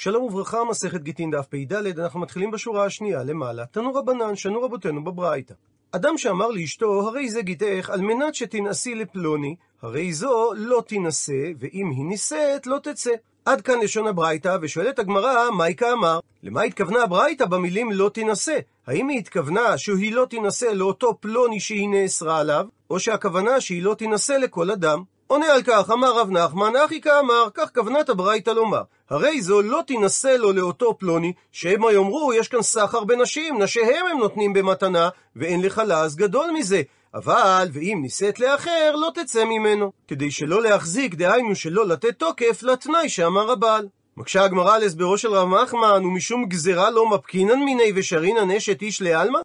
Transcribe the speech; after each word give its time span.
שלום 0.00 0.24
וברכה, 0.24 0.64
מסכת 0.64 1.02
גיטין 1.02 1.30
דף 1.30 1.46
פ"ד, 1.46 1.72
אנחנו 1.72 2.20
מתחילים 2.20 2.50
בשורה 2.50 2.84
השנייה 2.84 3.24
למעלה. 3.24 3.66
תנו 3.66 3.94
רבנן, 3.94 4.36
שנו 4.36 4.62
רבותינו 4.62 5.04
בברייתא. 5.04 5.54
אדם 5.92 6.18
שאמר 6.18 6.48
לאשתו, 6.48 7.08
הרי 7.08 7.30
זה 7.30 7.42
גיטך, 7.42 7.90
על 7.92 8.00
מנת 8.00 8.34
שתנשאי 8.34 8.94
לפלוני, 8.94 9.56
הרי 9.82 10.12
זו 10.12 10.52
לא 10.56 10.82
תינשא, 10.86 11.52
ואם 11.58 11.90
היא 11.90 12.04
נישאת, 12.04 12.66
לא 12.66 12.78
תצא. 12.82 13.10
עד 13.44 13.60
כאן 13.60 13.80
לשון 13.80 14.06
הברייתא, 14.06 14.58
ושואלת 14.62 14.98
הגמרא, 14.98 15.50
מהי 15.50 15.74
כאמר? 15.74 16.20
למה 16.42 16.62
התכוונה 16.62 17.02
הברייתא 17.02 17.46
במילים 17.46 17.92
לא 17.92 18.10
תינשא? 18.14 18.58
האם 18.86 19.08
היא 19.08 19.18
התכוונה 19.18 19.78
שהיא 19.78 20.12
לא 20.12 20.26
תינשא 20.30 20.64
לאותו 20.64 21.18
פלוני 21.20 21.60
שהיא 21.60 21.88
נאסרה 21.88 22.40
עליו, 22.40 22.66
או 22.90 23.00
שהכוונה 23.00 23.60
שהיא 23.60 23.82
לא 23.82 23.94
תינשא 23.94 24.32
לכל 24.32 24.70
אדם? 24.70 25.02
עונה 25.30 25.46
על 25.46 25.62
כך, 25.62 25.90
אמר 25.90 26.18
רב 26.18 26.30
נחמן, 26.30 26.72
אחי 26.84 27.00
כאמר, 27.00 27.48
כך 27.54 27.70
כוונת 27.74 28.08
הברייתא 28.08 28.50
לומר. 28.50 28.82
הרי 29.10 29.42
זו 29.42 29.62
לא 29.62 29.80
תינשא 29.86 30.28
לו 30.28 30.52
לאותו 30.52 30.98
פלוני, 30.98 31.32
שמא 31.52 31.90
יאמרו, 31.90 32.32
יש 32.32 32.48
כאן 32.48 32.62
סחר 32.62 33.04
בנשים, 33.04 33.62
נשיהם 33.62 34.06
הם 34.06 34.18
נותנים 34.18 34.52
במתנה, 34.52 35.08
ואין 35.36 35.62
לך 35.62 35.82
לעז 35.86 36.16
גדול 36.16 36.50
מזה. 36.50 36.82
אבל, 37.14 37.68
ואם 37.72 37.98
נישאת 38.02 38.40
לאחר, 38.40 38.96
לא 38.96 39.10
תצא 39.14 39.44
ממנו. 39.44 39.92
כדי 40.08 40.30
שלא 40.30 40.62
להחזיק, 40.62 41.14
דהיינו 41.14 41.54
שלא 41.54 41.86
לתת 41.86 42.18
תוקף, 42.18 42.62
לתנאי 42.62 43.08
שאמר 43.08 43.50
הבעל. 43.50 43.88
מקשה 44.16 44.44
הגמרא 44.44 44.74
על 44.74 44.82
הסברו 44.82 45.18
של 45.18 45.28
רב 45.28 45.48
מחמן, 45.48 46.04
ומשום 46.04 46.44
גזירה 46.44 46.90
לא 46.90 47.10
מפקינן 47.10 47.58
מיני 47.58 47.92
ושרינן 47.94 48.50
אשת 48.50 48.82
איש 48.82 49.02
לעלמא? 49.02 49.38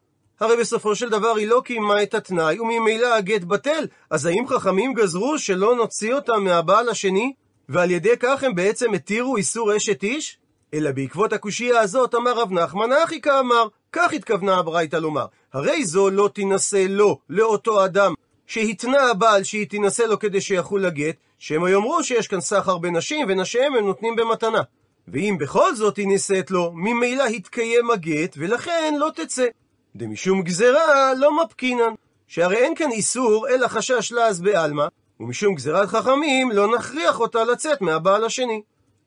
הרי 0.43 0.57
בסופו 0.57 0.95
של 0.95 1.09
דבר 1.09 1.35
היא 1.35 1.47
לא 1.47 1.61
קיימה 1.65 2.03
את 2.03 2.13
התנאי, 2.13 2.59
וממילא 2.59 3.13
הגט 3.13 3.43
בטל. 3.43 3.87
אז 4.09 4.25
האם 4.25 4.47
חכמים 4.47 4.93
גזרו 4.93 5.39
שלא 5.39 5.75
נוציא 5.75 6.13
אותה 6.13 6.37
מהבעל 6.37 6.89
השני, 6.89 7.33
ועל 7.69 7.91
ידי 7.91 8.17
כך 8.19 8.43
הם 8.43 8.55
בעצם 8.55 8.93
התירו 8.93 9.37
איסור 9.37 9.77
אשת 9.77 10.03
איש? 10.03 10.37
אלא 10.73 10.91
בעקבות 10.91 11.33
הקושייה 11.33 11.79
הזאת 11.79 12.15
אמר 12.15 12.31
רב 12.31 12.51
נחמן 12.51 12.89
אחי 13.03 13.21
כאמר, 13.21 13.67
כך 13.91 14.13
התכוונה 14.13 14.55
הברייתא 14.55 14.95
לומר, 14.95 15.25
הרי 15.53 15.85
זו 15.85 16.09
לא 16.09 16.29
תינשא 16.33 16.85
לו, 16.89 17.19
לאותו 17.29 17.85
אדם, 17.85 18.13
שהתנה 18.47 19.09
הבעל 19.11 19.43
שהיא 19.43 19.67
תינשא 19.69 20.03
לו 20.03 20.19
כדי 20.19 20.41
שיחול 20.41 20.85
הגט, 20.85 21.15
שמא 21.39 21.69
יאמרו 21.69 22.03
שיש 22.03 22.27
כאן 22.27 22.41
סחר 22.41 22.77
בנשים, 22.77 23.25
ונשיהם 23.29 23.75
הם 23.75 23.85
נותנים 23.85 24.15
במתנה. 24.15 24.61
ואם 25.07 25.35
בכל 25.39 25.75
זאת 25.75 25.97
היא 25.97 26.07
נישאת 26.07 26.51
לו, 26.51 26.71
ממילא 26.75 27.23
התקיים 27.23 27.91
הגט, 27.91 28.35
ולכן 28.37 28.93
לא 28.99 29.09
תצא. 29.15 29.47
דמשום 29.95 30.41
גזרה 30.41 31.13
לא 31.13 31.43
מפקינן, 31.43 31.93
שהרי 32.27 32.57
אין 32.57 32.75
כאן 32.75 32.91
איסור 32.91 33.49
אלא 33.49 33.67
חשש 33.67 34.11
לעז 34.11 34.41
בעלמא, 34.41 34.87
ומשום 35.19 35.55
גזירת 35.55 35.87
חכמים 35.87 36.51
לא 36.51 36.75
נכריח 36.77 37.19
אותה 37.19 37.43
לצאת 37.43 37.81
מהבעל 37.81 38.25
השני. 38.25 38.61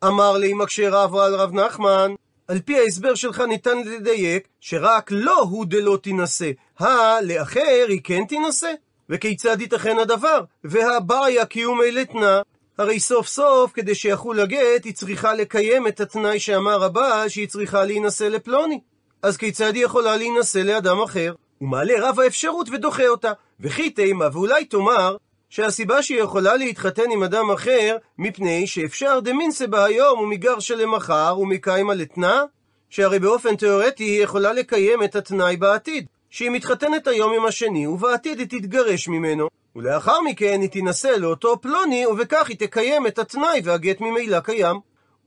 אמר 0.04 0.36
לי 0.36 0.54
מקשה 0.54 0.90
רבו 0.90 1.22
על 1.22 1.34
רב 1.34 1.54
נחמן, 1.54 2.14
על 2.48 2.58
פי 2.60 2.78
ההסבר 2.78 3.14
שלך 3.14 3.40
ניתן 3.40 3.78
לדייק 3.78 4.48
שרק 4.60 5.10
לא 5.10 5.40
הוא 5.40 5.66
דלא 5.66 5.98
תינשא, 6.02 6.50
הא 6.78 7.20
לאחר 7.22 7.86
היא 7.88 8.00
כן 8.04 8.24
תינשא? 8.24 8.72
וכיצד 9.10 9.60
ייתכן 9.60 9.98
הדבר? 9.98 10.40
והבעיה 10.64 11.46
קיומי 11.46 11.90
לתנא, 11.90 12.40
הרי 12.78 13.00
סוף 13.00 13.26
סוף, 13.26 13.72
כדי 13.72 13.94
שיחול 13.94 14.40
הגט, 14.40 14.84
היא 14.84 14.94
צריכה 14.94 15.34
לקיים 15.34 15.86
את 15.86 16.00
התנאי 16.00 16.40
שאמר 16.40 16.84
הבעל 16.84 17.28
שהיא 17.28 17.48
צריכה 17.48 17.84
להינשא 17.84 18.24
לפלוני. 18.24 18.80
אז 19.22 19.36
כיצד 19.36 19.74
היא 19.74 19.84
יכולה 19.84 20.16
להינשא 20.16 20.58
לאדם 20.58 21.00
אחר? 21.00 21.34
הוא 21.58 21.68
מעלה 21.68 22.08
רב 22.08 22.20
האפשרות 22.20 22.68
ודוחה 22.72 23.06
אותה. 23.08 23.32
וכי 23.60 23.90
תימה, 23.90 24.28
ואולי 24.32 24.64
תאמר, 24.64 25.16
שהסיבה 25.50 26.02
שהיא 26.02 26.20
יכולה 26.20 26.56
להתחתן 26.56 27.10
עם 27.10 27.22
אדם 27.22 27.50
אחר, 27.50 27.96
מפני 28.18 28.66
שאפשר 28.66 29.20
דמינסה 29.20 29.66
בה 29.66 29.84
היום 29.84 30.20
ומגרשה 30.20 30.74
למחר 30.74 31.36
ומקיימה 31.40 31.94
לתנא, 31.94 32.42
שהרי 32.90 33.18
באופן 33.18 33.56
תאורטי 33.56 34.04
היא 34.04 34.22
יכולה 34.22 34.52
לקיים 34.52 35.02
את 35.02 35.16
התנאי 35.16 35.56
בעתיד, 35.56 36.06
שהיא 36.30 36.50
מתחתנת 36.50 37.06
היום 37.06 37.32
עם 37.32 37.46
השני, 37.46 37.86
ובעתיד 37.86 38.38
היא 38.38 38.46
תתגרש 38.46 39.08
ממנו, 39.08 39.48
ולאחר 39.76 40.20
מכן 40.20 40.60
היא 40.60 40.70
תינשא 40.70 41.08
לאותו 41.18 41.60
פלוני, 41.60 42.06
ובכך 42.06 42.48
היא 42.48 42.56
תקיים 42.58 43.06
את 43.06 43.18
התנאי 43.18 43.60
והגט 43.64 44.00
ממילא 44.00 44.40
קיים. 44.40 44.76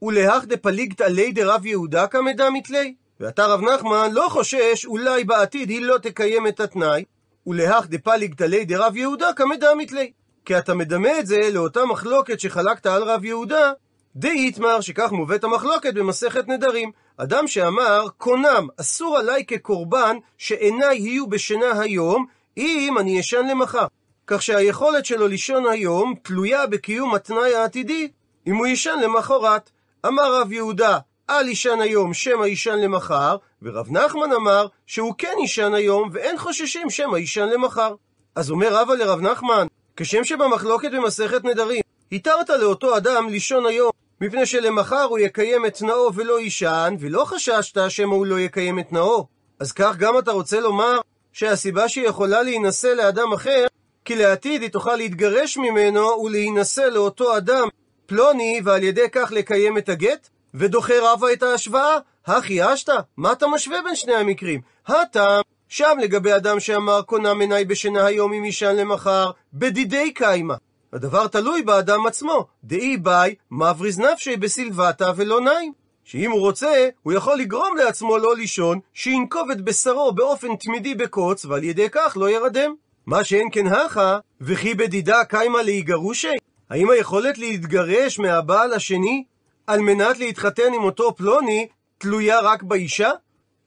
ולהך 0.02 0.44
דפליגתא 0.44 1.02
ליה 1.02 1.32
דרב 1.32 1.66
יהודה 1.66 2.06
כמדע 2.06 2.50
מתלי. 2.50 2.94
ואתה 3.20 3.46
רב 3.46 3.60
נחמן 3.60 4.12
לא 4.12 4.26
חושש 4.30 4.86
אולי 4.86 5.24
בעתיד 5.24 5.70
היא 5.70 5.82
לא 5.82 5.98
תקיים 5.98 6.46
את 6.46 6.60
התנאי, 6.60 7.04
ולהך 7.46 7.86
דפליגתא 7.86 8.44
ליה 8.44 8.64
דרב 8.64 8.96
יהודה 8.96 9.32
כמדע 9.32 9.74
מתלי. 9.74 10.12
כי 10.44 10.58
אתה 10.58 10.74
מדמה 10.74 11.18
את 11.18 11.26
זה 11.26 11.50
לאותה 11.52 11.84
מחלוקת 11.84 12.40
שחלקת 12.40 12.86
על 12.86 13.02
רב 13.02 13.24
יהודה, 13.24 13.72
די 14.16 14.46
יתמר 14.48 14.80
שכך 14.80 15.12
מובאת 15.12 15.44
המחלוקת 15.44 15.94
במסכת 15.94 16.48
נדרים. 16.48 16.90
אדם 17.16 17.46
שאמר, 17.46 18.06
קונם, 18.18 18.68
אסור 18.80 19.18
עליי 19.18 19.44
כקורבן 19.46 20.16
שעיניי 20.38 20.96
יהיו 20.96 21.26
בשינה 21.26 21.80
היום, 21.80 22.26
אם 22.56 22.96
אני 23.00 23.18
ישן 23.18 23.46
למחר. 23.50 23.86
כך 24.26 24.42
שהיכולת 24.42 25.06
שלו 25.06 25.28
לישון 25.28 25.66
היום 25.70 26.14
תלויה 26.22 26.66
בקיום 26.66 27.14
התנאי 27.14 27.54
העתידי, 27.54 28.08
אם 28.46 28.56
הוא 28.56 28.66
יישן 28.66 28.98
למחרת. 29.02 29.70
אמר 30.06 30.40
רב 30.40 30.52
יהודה, 30.52 30.98
אל 31.30 31.48
יישן 31.48 31.80
היום 31.80 32.14
שמא 32.14 32.44
יישן 32.44 32.78
למחר, 32.78 33.36
ורב 33.62 33.90
נחמן 33.90 34.32
אמר 34.32 34.66
שהוא 34.86 35.14
כן 35.18 35.34
יישן 35.40 35.74
היום 35.74 36.10
ואין 36.12 36.38
חוששים 36.38 36.90
שמא 36.90 37.16
יישן 37.16 37.48
למחר. 37.48 37.94
אז 38.34 38.50
אומר 38.50 38.74
רבא 38.74 38.94
לרב 38.94 39.20
נחמן, 39.20 39.66
כשם 39.96 40.24
שבמחלוקת 40.24 40.90
במסכת 40.92 41.44
נדרים, 41.44 41.82
התרת 42.12 42.50
לאותו 42.50 42.96
אדם 42.96 43.28
לישון 43.28 43.66
היום, 43.66 43.90
מפני 44.20 44.46
שלמחר 44.46 45.02
הוא 45.02 45.18
יקיים 45.18 45.66
את 45.66 45.74
תנאו 45.74 46.14
ולא 46.14 46.40
יישן, 46.40 46.94
ולא 47.00 47.24
חששת 47.24 47.78
שמא 47.88 48.14
הוא 48.14 48.26
לא 48.26 48.40
יקיים 48.40 48.78
את 48.78 48.88
תנאו. 48.88 49.26
אז 49.60 49.72
כך 49.72 49.96
גם 49.96 50.18
אתה 50.18 50.32
רוצה 50.32 50.60
לומר 50.60 50.98
שהסיבה 51.32 51.88
שהיא 51.88 52.06
יכולה 52.06 52.42
להינשא 52.42 52.86
לאדם 52.86 53.32
אחר, 53.32 53.66
כי 54.04 54.16
לעתיד 54.16 54.62
היא 54.62 54.70
תוכל 54.70 54.96
להתגרש 54.96 55.56
ממנו 55.56 56.22
ולהינשא 56.24 56.80
לאותו 56.80 57.36
אדם 57.36 57.68
פלוני, 58.06 58.60
ועל 58.64 58.82
ידי 58.82 59.10
כך 59.12 59.32
לקיים 59.32 59.78
את 59.78 59.88
הגט? 59.88 60.28
ודוחה 60.54 60.94
רבה 61.02 61.32
את 61.32 61.42
ההשוואה? 61.42 61.98
הכי 62.26 62.74
אשתא? 62.74 62.96
מה 63.16 63.32
אתה 63.32 63.46
משווה 63.46 63.82
בין 63.84 63.94
שני 63.94 64.14
המקרים? 64.14 64.60
הטעם 64.86 65.42
שם 65.68 65.96
לגבי 66.02 66.36
אדם 66.36 66.60
שאמר 66.60 67.02
קונם 67.02 67.40
עיניי 67.40 67.64
בשינה 67.64 68.06
היום 68.06 68.32
אם 68.32 68.44
יישן 68.44 68.76
למחר, 68.76 69.30
בדידי 69.54 70.12
קיימא. 70.12 70.54
הדבר 70.92 71.26
תלוי 71.26 71.62
באדם 71.62 72.06
עצמו, 72.06 72.46
דאי 72.64 72.96
ביי, 72.96 73.34
מבריז 73.50 73.98
נפשי 73.98 74.36
בסלבתא 74.36 75.12
ולא 75.16 75.40
נעים. 75.40 75.72
שאם 76.04 76.30
הוא 76.30 76.40
רוצה, 76.40 76.88
הוא 77.02 77.12
יכול 77.12 77.38
לגרום 77.38 77.76
לעצמו 77.76 78.18
לא 78.18 78.36
לישון, 78.36 78.80
שינקוב 78.94 79.50
את 79.50 79.60
בשרו 79.60 80.12
באופן 80.12 80.56
תמידי 80.56 80.94
בקוץ, 80.94 81.44
ועל 81.44 81.64
ידי 81.64 81.90
כך 81.92 82.16
לא 82.20 82.30
ירדם. 82.30 82.74
מה 83.06 83.24
שאין 83.24 83.48
כן 83.52 83.66
הכה, 83.66 84.18
וכי 84.40 84.74
בדידה 84.74 85.24
קיימא 85.24 85.58
להיגרושי? 85.58 86.36
האם 86.70 86.90
היכולת 86.90 87.38
להתגרש 87.38 88.18
מהבעל 88.18 88.72
השני, 88.72 89.24
על 89.70 89.80
מנת 89.80 90.18
להתחתן 90.18 90.74
עם 90.74 90.84
אותו 90.84 91.14
פלוני, 91.14 91.68
תלויה 91.98 92.40
רק 92.40 92.62
באישה? 92.62 93.10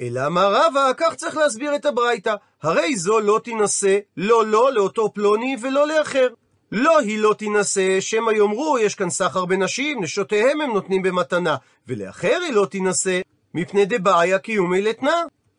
אלא 0.02 0.26
אמר 0.26 0.54
רבא, 0.56 0.92
כך 0.98 1.16
צריך 1.16 1.38
להסביר 1.38 1.76
את 1.76 1.86
הברייתא. 1.86 2.36
הרי 2.64 2.96
זו 2.96 3.20
לא 3.20 3.40
תינשא, 3.44 3.98
לא 4.18 4.46
לא 4.46 4.74
לאותו 4.74 5.14
פלוני 5.14 5.56
ולא 5.62 5.88
לאחר. 5.88 6.28
לא 6.72 7.00
היא 7.00 7.20
לא 7.20 7.36
תינשא, 7.38 8.00
שמא 8.00 8.32
יאמרו, 8.32 8.80
יש 8.80 8.96
כאן 8.96 9.10
סחר 9.10 9.46
בנשים, 9.46 10.04
נשותיהם 10.04 10.62
הם 10.62 10.74
נותנים 10.74 11.02
במתנה, 11.02 11.56
ולאחר 11.88 12.38
היא 12.46 12.54
לא 12.54 12.66
תינשא, 12.66 13.22
מפני 13.54 13.86
דבעיה 13.86 14.40
קיומי 14.40 14.82
לתנא. 14.82 15.16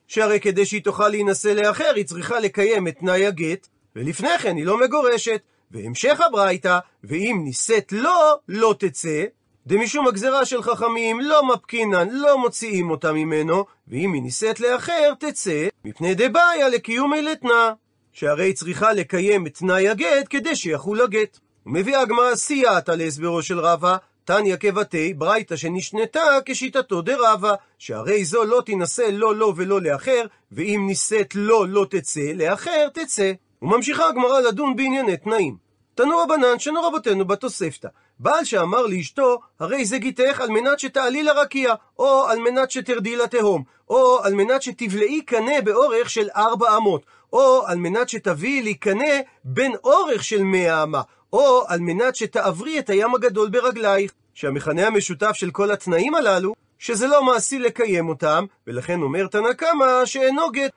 שהרי 0.09 0.41
כדי 0.41 0.66
שהיא 0.66 0.82
תוכל 0.82 1.09
להינשא 1.09 1.49
לאחר, 1.49 1.93
היא 1.97 2.05
צריכה 2.05 2.41
לקיים 2.41 2.88
את 2.88 2.99
תנאי 2.99 3.26
הגט, 3.26 3.69
ולפני 3.97 4.38
כן 4.38 4.56
היא 4.56 4.66
לא 4.66 4.81
מגורשת. 4.81 5.41
והמשך 5.71 6.21
הברייתא, 6.21 6.78
ואם 7.05 7.41
נישאת 7.44 7.93
לא, 7.93 8.38
לא 8.49 8.75
תצא, 8.78 9.25
דמשום 9.66 10.06
הגזרה 10.06 10.44
של 10.44 10.62
חכמים 10.62 11.20
לא 11.20 11.48
מפקינן, 11.48 12.08
לא 12.10 12.38
מוציאים 12.38 12.90
אותה 12.90 13.12
ממנו, 13.12 13.64
ואם 13.88 14.12
היא 14.12 14.22
נישאת 14.22 14.61
לאחר, 14.61 15.12
תצא, 15.19 15.69
מפני 15.84 16.14
דבעיה 16.14 16.69
לקיומי 16.69 17.22
לתנא. 17.22 17.70
שהרי 18.12 18.52
צריכה 18.52 18.93
לקיים 18.93 19.46
את 19.46 19.55
תנאי 19.55 19.88
הגט 19.88 20.26
כדי 20.31 20.56
שיחול 20.56 21.00
הגט. 21.00 21.38
ומביאה 21.66 22.00
הגמרא 22.00 22.34
סייעתא 22.34 22.90
להסברו 22.90 23.43
של 23.43 23.58
רבא, 23.61 23.96
תניא 24.25 24.56
כבתי, 24.56 25.14
ברייתא 25.14 25.56
שנשנתה 25.56 26.20
כשיטתו 26.46 27.02
דרבא, 27.02 27.55
שהרי 27.78 28.25
זו 28.25 28.44
לא 28.44 28.62
תינשא 28.66 29.08
לא 29.12 29.37
לו 29.37 29.56
ולא 29.56 29.81
לאחר, 29.81 30.26
ואם 30.52 30.84
נישאת 30.87 31.34
לו 31.34 31.64
לא 31.66 31.87
תצא, 31.90 32.32
לאחר 32.34 32.88
תצא. 32.88 33.32
וממשיכה 33.62 34.08
הגמרא 34.08 34.40
לדון 34.40 34.76
בענייני 34.76 35.16
תנאים. 35.16 35.56
תנו 35.94 36.19
רבנן 36.19 36.58
שנו 36.58 36.82
רבותינו 36.82 37.25
בתוספתא. 37.25 37.88
בעל 38.25 38.44
שאמר 38.44 38.87
לאשתו, 38.87 39.41
הרי 39.61 39.85
זה 39.85 39.99
גיתך 39.99 40.41
על 40.41 40.49
מנת 40.49 40.81
שתעלי 40.81 41.23
לרקיע, 41.23 41.75
או 41.99 42.26
על 42.29 42.38
מנת 42.38 42.71
שתרדי 42.71 43.17
לתהום, 43.17 43.62
או 43.88 44.21
על 44.23 44.35
מנת 44.35 44.62
שתבלעי 44.62 45.21
קנה 45.21 45.61
באורך 45.65 46.11
של 46.11 46.29
ארבע 46.37 46.76
אמות, 46.76 47.06
או 47.32 47.67
על 47.67 47.79
מנת 47.79 48.09
שתביאי 48.09 48.62
לי 48.62 48.75
קנה 48.75 49.15
בין 49.44 49.73
אורך 49.85 50.25
של 50.25 50.43
מאה 50.43 50.82
אמה, 50.82 51.03
או 51.32 51.65
על 51.69 51.81
מנת 51.81 52.17
שתעברי 52.17 52.79
את 52.79 52.91
הים 52.91 53.15
הגדול 53.15 53.49
ברגלייך. 53.49 54.12
שהמכנה 54.35 54.87
המשותף 54.87 55.32
של 55.32 55.50
כל 55.50 55.71
התנאים 55.71 56.15
הללו, 56.15 56.55
שזה 56.79 57.06
לא 57.06 57.25
מעשי 57.25 57.59
לקיים 57.59 58.09
אותם, 58.09 58.44
ולכן 58.67 59.03
אומר 59.03 59.26
תנא 59.26 59.53
קמא 59.53 60.05
שאינו 60.05 60.50
גט. 60.53 60.71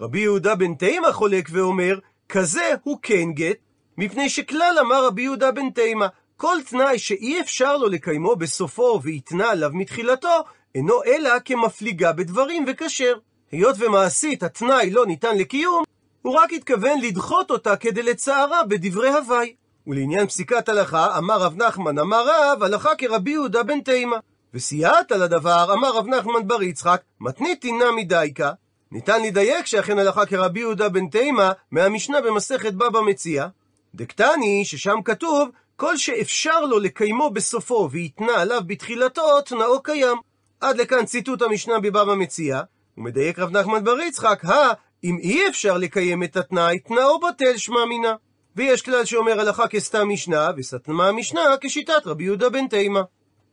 רבי 0.00 0.20
יהודה 0.20 0.54
בן 0.54 0.74
תימא 0.74 1.12
חולק 1.12 1.48
ואומר, 1.52 1.98
כזה 2.28 2.74
הוא 2.82 2.98
כן 3.02 3.32
גט, 3.32 3.56
מפני 3.98 4.28
שכלל 4.28 4.76
אמר 4.80 5.06
רבי 5.06 5.22
יהודה 5.22 5.50
בן 5.50 5.70
תימא, 5.70 6.06
כל 6.42 6.56
תנאי 6.66 6.98
שאי 6.98 7.40
אפשר 7.40 7.76
לו 7.76 7.88
לקיימו 7.88 8.36
בסופו 8.36 9.00
והתנה 9.02 9.50
עליו 9.50 9.70
מתחילתו, 9.72 10.44
אינו 10.74 11.04
אלא 11.04 11.30
כמפליגה 11.44 12.12
בדברים 12.12 12.64
וכשר. 12.68 13.18
היות 13.52 13.76
ומעשית 13.78 14.42
התנאי 14.42 14.90
לא 14.90 15.06
ניתן 15.06 15.38
לקיום, 15.38 15.84
הוא 16.22 16.34
רק 16.34 16.52
התכוון 16.52 17.00
לדחות 17.00 17.50
אותה 17.50 17.76
כדי 17.76 18.02
לצערה 18.02 18.64
בדברי 18.64 19.08
הוואי. 19.08 19.54
ולעניין 19.86 20.26
פסיקת 20.26 20.68
הלכה, 20.68 21.18
אמר 21.18 21.42
רב 21.42 21.56
נחמן, 21.56 21.98
אמר 21.98 22.24
רב, 22.26 22.62
הלכה 22.62 22.94
כרבי 22.98 23.30
יהודה 23.30 23.62
בן 23.62 23.80
תימא. 23.80 24.16
וסייעת 24.54 25.12
על 25.12 25.22
הדבר, 25.22 25.72
אמר 25.72 25.96
רב 25.96 26.06
נחמן 26.06 26.48
בר 26.48 26.62
יצחק, 26.62 27.02
מתנית 27.20 27.60
תינה 27.60 27.92
מדייקה. 27.96 28.52
ניתן 28.92 29.22
לדייק 29.22 29.66
שאכן 29.66 29.98
הלכה 29.98 30.26
כרבי 30.26 30.60
יהודה 30.60 30.88
בן 30.88 31.06
תימא 31.06 31.50
מהמשנה 31.70 32.20
במסכת 32.20 32.72
בבא 32.72 33.00
מציע. 33.00 33.46
דקטני, 33.94 34.64
ששם 34.64 34.98
כתוב, 35.04 35.48
כל 35.82 35.96
שאפשר 35.96 36.60
לו 36.60 36.78
לקיימו 36.78 37.30
בסופו 37.30 37.88
ויתנה 37.92 38.40
עליו 38.40 38.60
בתחילתו, 38.66 39.40
תנאו 39.40 39.82
קיים. 39.82 40.16
עד 40.60 40.76
לכאן 40.76 41.04
ציטוט 41.04 41.42
המשנה 41.42 41.80
בבבא 41.80 42.14
מציע, 42.14 42.60
ומדייק 42.98 43.38
רב 43.38 43.56
נחמן 43.56 43.84
בר 43.84 44.00
יצחק, 44.00 44.44
הא, 44.44 44.72
אם 45.04 45.18
אי 45.18 45.48
אפשר 45.48 45.78
לקיים 45.78 46.22
את 46.22 46.36
התנאי, 46.36 46.78
תנאו 46.78 47.20
בטל 47.20 47.56
שמע 47.56 47.84
מינה. 47.88 48.14
ויש 48.56 48.82
כלל 48.82 49.04
שאומר 49.04 49.40
הלכה 49.40 49.68
כסתם 49.68 50.08
משנה, 50.08 50.50
וסתמה 50.56 51.08
המשנה 51.08 51.40
כשיטת 51.60 52.06
רבי 52.06 52.24
יהודה 52.24 52.48
בן 52.48 52.68
תימא. 52.68 53.00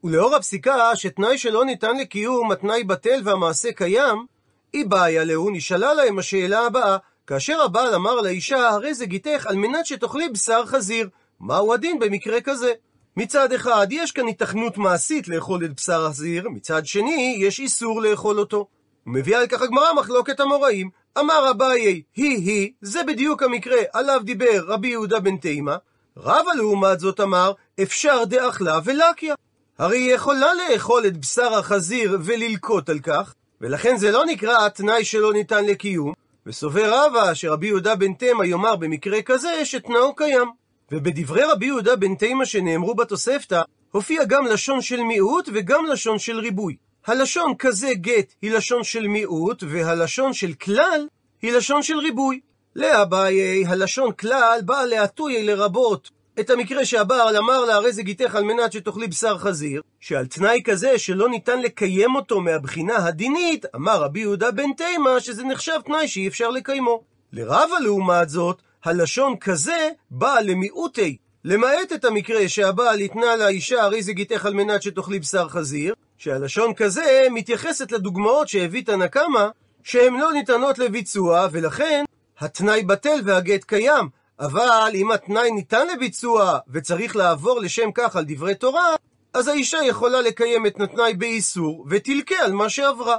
ולאור 0.03 0.35
הפסיקה 0.35 0.95
שתנאי 0.95 1.37
שלא 1.37 1.65
ניתן 1.65 1.97
לקיום, 1.97 2.51
התנאי 2.51 2.83
בטל 2.83 3.21
והמעשה 3.23 3.71
קיים, 3.71 4.25
אי 4.73 4.83
בעיה 4.83 5.23
להו, 5.23 5.49
נשאלה 5.49 5.93
להם 5.93 6.19
השאלה 6.19 6.59
הבאה, 6.65 6.97
כאשר 7.27 7.61
הבעל 7.61 7.95
אמר 7.95 8.21
לאישה, 8.21 8.69
הרי 8.69 8.93
זה 8.93 9.05
גיתך 9.05 9.45
על 9.47 9.55
מנת 9.55 9.85
שתאכלי 9.85 10.29
בשר 10.29 10.65
חזיר. 10.65 11.09
מהו 11.41 11.73
הדין 11.73 11.99
במקרה 11.99 12.41
כזה? 12.41 12.73
מצד 13.17 13.53
אחד, 13.53 13.87
יש 13.91 14.11
כאן 14.11 14.27
התכנות 14.27 14.77
מעשית 14.77 15.27
לאכול 15.27 15.65
את 15.65 15.75
בשר 15.75 16.05
החזיר, 16.05 16.49
מצד 16.49 16.85
שני, 16.85 17.37
יש 17.39 17.59
איסור 17.59 18.01
לאכול 18.01 18.39
אותו. 18.39 18.67
ומביאה 19.07 19.39
על 19.39 19.47
כך 19.47 19.61
הגמרא 19.61 19.93
מחלוקת 19.93 20.39
המוראים. 20.39 20.89
אמר 21.19 21.51
אביי, 21.51 22.01
היא-היא, 22.15 22.71
זה 22.81 23.03
בדיוק 23.03 23.43
המקרה 23.43 23.77
עליו 23.93 24.21
דיבר 24.23 24.63
רבי 24.67 24.87
יהודה 24.87 25.19
בן 25.19 25.37
תימא. 25.37 25.75
רבא 26.17 26.51
לעומת 26.57 26.99
זאת 26.99 27.19
אמר, 27.19 27.51
אפשר 27.81 28.23
דאכלה 28.25 28.79
ולקיה. 28.83 29.35
הרי 29.77 29.97
היא 29.97 30.13
יכולה 30.13 30.51
לאכול 30.53 31.07
את 31.07 31.17
בשר 31.17 31.53
החזיר 31.53 32.17
וללקוט 32.23 32.89
על 32.89 32.99
כך, 32.99 33.33
ולכן 33.61 33.97
זה 33.97 34.11
לא 34.11 34.25
נקרא 34.25 34.65
התנאי 34.65 35.05
שלא 35.05 35.33
ניתן 35.33 35.65
לקיום, 35.65 36.13
וסובר 36.45 36.93
רבא 36.93 37.33
שרבי 37.33 37.67
יהודה 37.67 37.95
בן 37.95 38.13
תימא 38.13 38.43
יאמר 38.43 38.75
במקרה 38.75 39.21
כזה 39.21 39.65
שתנאו 39.65 40.15
קיים. 40.15 40.58
ובדברי 40.91 41.43
רבי 41.43 41.65
יהודה 41.65 41.95
בן 41.95 42.15
תימא 42.15 42.45
שנאמרו 42.45 42.95
בתוספתא, 42.95 43.61
הופיע 43.91 44.23
גם 44.25 44.45
לשון 44.45 44.81
של 44.81 45.01
מיעוט 45.03 45.49
וגם 45.53 45.85
לשון 45.85 46.19
של 46.19 46.39
ריבוי. 46.39 46.75
הלשון 47.07 47.53
כזה 47.59 47.93
גט 47.93 48.33
היא 48.41 48.51
לשון 48.51 48.83
של 48.83 49.07
מיעוט, 49.07 49.63
והלשון 49.67 50.33
של 50.33 50.53
כלל 50.53 51.07
היא 51.41 51.51
לשון 51.51 51.83
של 51.83 51.97
ריבוי. 51.97 52.39
לאביי, 52.75 53.65
הלשון 53.65 54.11
כלל 54.11 54.59
באה 54.65 54.85
להטויה 54.85 55.43
לרבות 55.43 56.09
את 56.39 56.49
המקרה 56.49 56.85
שהבעל 56.85 57.37
אמר 57.37 57.65
לה, 57.65 57.75
הרי 57.75 57.93
זה 57.93 58.03
גיתך 58.03 58.35
על 58.35 58.43
מנת 58.43 58.71
שתאכלי 58.71 59.07
בשר 59.07 59.37
חזיר, 59.37 59.81
שעל 59.99 60.25
תנאי 60.25 60.61
כזה 60.65 60.97
שלא 60.97 61.29
ניתן 61.29 61.61
לקיים 61.61 62.15
אותו 62.15 62.41
מהבחינה 62.41 63.05
הדינית, 63.05 63.65
אמר 63.75 64.01
רבי 64.01 64.19
יהודה 64.19 64.51
בן 64.51 64.73
תימא 64.73 65.19
שזה 65.19 65.43
נחשב 65.43 65.79
תנאי 65.85 66.07
שאי 66.07 66.27
אפשר 66.27 66.49
לקיימו. 66.49 67.03
לרבה 67.33 67.79
לעומת 67.79 68.29
זאת, 68.29 68.61
הלשון 68.83 69.37
כזה 69.37 69.89
באה 70.11 70.41
למיעוטי, 70.41 71.17
למעט 71.45 71.93
את 71.93 72.05
המקרה 72.05 72.49
שהבעל 72.49 72.99
התנה 72.99 73.35
לאישה 73.35 73.83
הרי 73.83 74.03
זה 74.03 74.13
גיתך 74.13 74.45
על 74.45 74.53
מנת 74.53 74.81
שתאכלי 74.81 75.19
בשר 75.19 75.49
חזיר, 75.49 75.93
שהלשון 76.17 76.73
כזה 76.73 77.27
מתייחסת 77.31 77.91
לדוגמאות 77.91 78.47
שהביא 78.47 78.85
תנא 78.85 79.07
קמא, 79.07 79.47
שהן 79.83 80.13
לא 80.13 80.33
ניתנות 80.33 80.79
לביצוע, 80.79 81.47
ולכן 81.51 82.03
התנאי 82.39 82.83
בטל 82.83 83.19
והגט 83.25 83.63
קיים. 83.63 84.09
אבל 84.39 84.91
אם 84.93 85.11
התנאי 85.11 85.51
ניתן 85.51 85.87
לביצוע 85.87 86.59
וצריך 86.69 87.15
לעבור 87.15 87.59
לשם 87.59 87.91
כך 87.93 88.15
על 88.15 88.25
דברי 88.27 88.55
תורה, 88.55 88.95
אז 89.33 89.47
האישה 89.47 89.77
יכולה 89.77 90.21
לקיים 90.21 90.65
את 90.65 90.81
התנאי 90.81 91.13
באיסור, 91.13 91.85
ותלקה 91.89 92.35
על 92.35 92.51
מה 92.51 92.69
שעברה. 92.69 93.17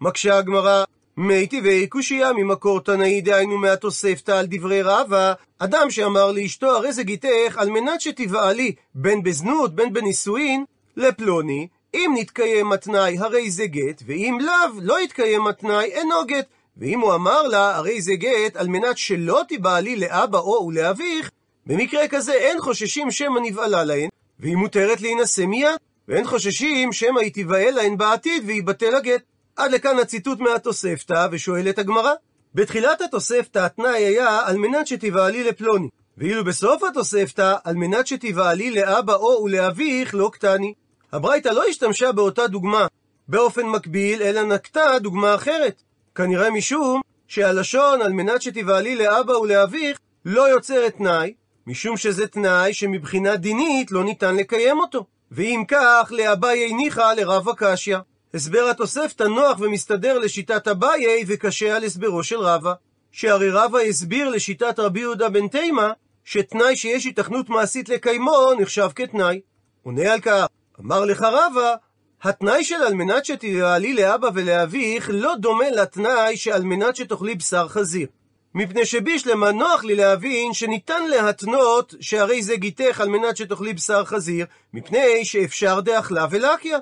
מקשה 0.00 0.38
הגמרא, 0.38 0.84
מי 1.16 1.46
טבעי 1.46 1.86
קושייה 1.86 2.32
ממקור 2.32 2.80
תנאי 2.80 3.20
דהיינו 3.20 3.58
מהתוספתא 3.58 4.32
על 4.32 4.46
דברי 4.48 4.82
רבא, 4.82 5.32
אדם 5.58 5.90
שאמר 5.90 6.32
לאשתו 6.32 6.70
הרי 6.70 6.92
זה 6.92 7.02
גיתך 7.02 7.56
על 7.56 7.70
מנת 7.70 8.00
שתבעלי 8.00 8.74
בין 8.94 9.22
בזנות 9.22 9.74
בין 9.74 9.92
בנישואין 9.92 10.64
לפלוני, 10.96 11.68
אם 11.94 12.14
נתקיים 12.16 12.72
התנאי 12.72 13.18
הרי 13.18 13.50
זה 13.50 13.66
גט, 13.66 14.02
ואם 14.06 14.38
לאו 14.40 14.80
לא 14.82 15.00
יתקיים 15.00 15.46
התנאי 15.46 15.84
אינו 15.84 16.26
גט. 16.26 16.46
ואם 16.76 17.00
הוא 17.00 17.14
אמר 17.14 17.42
לה 17.42 17.76
הרי 17.76 18.00
זה 18.00 18.12
גט 18.14 18.56
על 18.56 18.68
מנת 18.68 18.98
שלא 18.98 19.40
תבעלי 19.48 19.96
לאבא 19.96 20.38
או 20.38 20.66
ולאביך, 20.66 21.30
במקרה 21.66 22.08
כזה 22.08 22.32
אין 22.32 22.60
חוששים 22.60 23.10
שמא 23.10 23.40
נבעלה 23.42 23.84
להן, 23.84 24.08
והיא 24.40 24.56
מותרת 24.56 25.00
להינשא 25.00 25.42
מיד, 25.42 25.76
ואין 26.08 26.26
חוששים 26.26 26.92
שמא 26.92 27.20
היא 27.20 27.32
תיבעל 27.32 27.74
להן 27.74 27.96
בעתיד 27.96 28.42
ויבטל 28.46 28.94
הגט. 28.94 29.22
עד 29.60 29.72
לכאן 29.72 29.98
הציטוט 29.98 30.40
מהתוספתא, 30.40 31.28
ושואלת 31.32 31.78
הגמרא. 31.78 32.12
בתחילת 32.54 33.00
התוספתא 33.00 33.58
התנאי 33.58 34.04
היה 34.04 34.40
על 34.46 34.56
מנת 34.56 34.86
שתבעלי 34.86 35.44
לפלוני, 35.44 35.88
ואילו 36.18 36.44
בסוף 36.44 36.82
התוספתא 36.82 37.54
על 37.64 37.74
מנת 37.74 38.06
שתבעלי 38.06 38.70
לאבא 38.70 39.14
או 39.14 39.42
ולאביך 39.44 40.14
לא 40.14 40.30
קטני. 40.32 40.74
הברייתא 41.12 41.48
לא 41.48 41.64
השתמשה 41.64 42.12
באותה 42.12 42.46
דוגמה 42.46 42.86
באופן 43.28 43.66
מקביל, 43.66 44.22
אלא 44.22 44.42
נקטה 44.42 44.98
דוגמה 45.00 45.34
אחרת. 45.34 45.82
כנראה 46.14 46.50
משום 46.50 47.00
שהלשון 47.28 48.02
על 48.02 48.12
מנת 48.12 48.42
שתבעלי 48.42 48.96
לאבא 48.96 49.32
ולאביך 49.32 49.98
לא 50.24 50.48
יוצרת 50.50 50.96
תנאי, 50.96 51.34
משום 51.66 51.96
שזה 51.96 52.26
תנאי 52.26 52.74
שמבחינה 52.74 53.36
דינית 53.36 53.90
לא 53.90 54.04
ניתן 54.04 54.36
לקיים 54.36 54.78
אותו. 54.78 55.04
ואם 55.30 55.64
כך, 55.68 56.12
לאביי 56.16 56.70
הניחה 56.70 57.14
לרב 57.14 57.48
הקשיא. 57.48 57.98
הסבר 58.34 58.68
התוספתא 58.70 59.24
נוח 59.24 59.60
ומסתדר 59.60 60.18
לשיטת 60.18 60.68
אביי 60.68 61.24
וקשה 61.26 61.76
על 61.76 61.84
הסברו 61.84 62.22
של 62.22 62.38
רבא. 62.38 62.72
שהרי 63.12 63.50
רבא 63.50 63.78
הסביר 63.78 64.28
לשיטת 64.28 64.78
רבי 64.78 65.00
יהודה 65.00 65.28
בן 65.28 65.48
תימא, 65.48 65.88
שתנאי 66.24 66.76
שיש 66.76 67.06
התכנות 67.06 67.48
מעשית 67.48 67.88
לקיימו 67.88 68.54
נחשב 68.58 68.88
כתנאי. 68.94 69.40
עונה 69.82 70.12
על 70.12 70.20
כך, 70.20 70.46
אמר 70.80 71.04
לך 71.04 71.22
רבא, 71.22 71.74
התנאי 72.22 72.64
של 72.64 72.74
על 72.74 72.94
מנת 72.94 73.24
שתעלי 73.24 73.94
לאבא 73.94 74.28
ולאביך 74.34 75.10
לא 75.12 75.34
דומה 75.36 75.70
לתנאי 75.70 76.36
שעל 76.36 76.62
מנת 76.62 76.96
שתאכלי 76.96 77.34
בשר 77.34 77.68
חזיר. 77.68 78.06
מפני 78.54 78.86
שבישלמה 78.86 79.52
נוח 79.52 79.84
לי 79.84 79.94
להבין 79.94 80.52
שניתן 80.52 81.06
להתנות 81.10 81.94
שהרי 82.00 82.42
זה 82.42 82.56
גיתך 82.56 83.00
על 83.00 83.08
מנת 83.08 83.36
שתאכלי 83.36 83.72
בשר 83.72 84.04
חזיר, 84.04 84.46
מפני 84.74 85.24
שאפשר 85.24 85.80
דאכלה 85.80 86.26
ולקיה. 86.30 86.78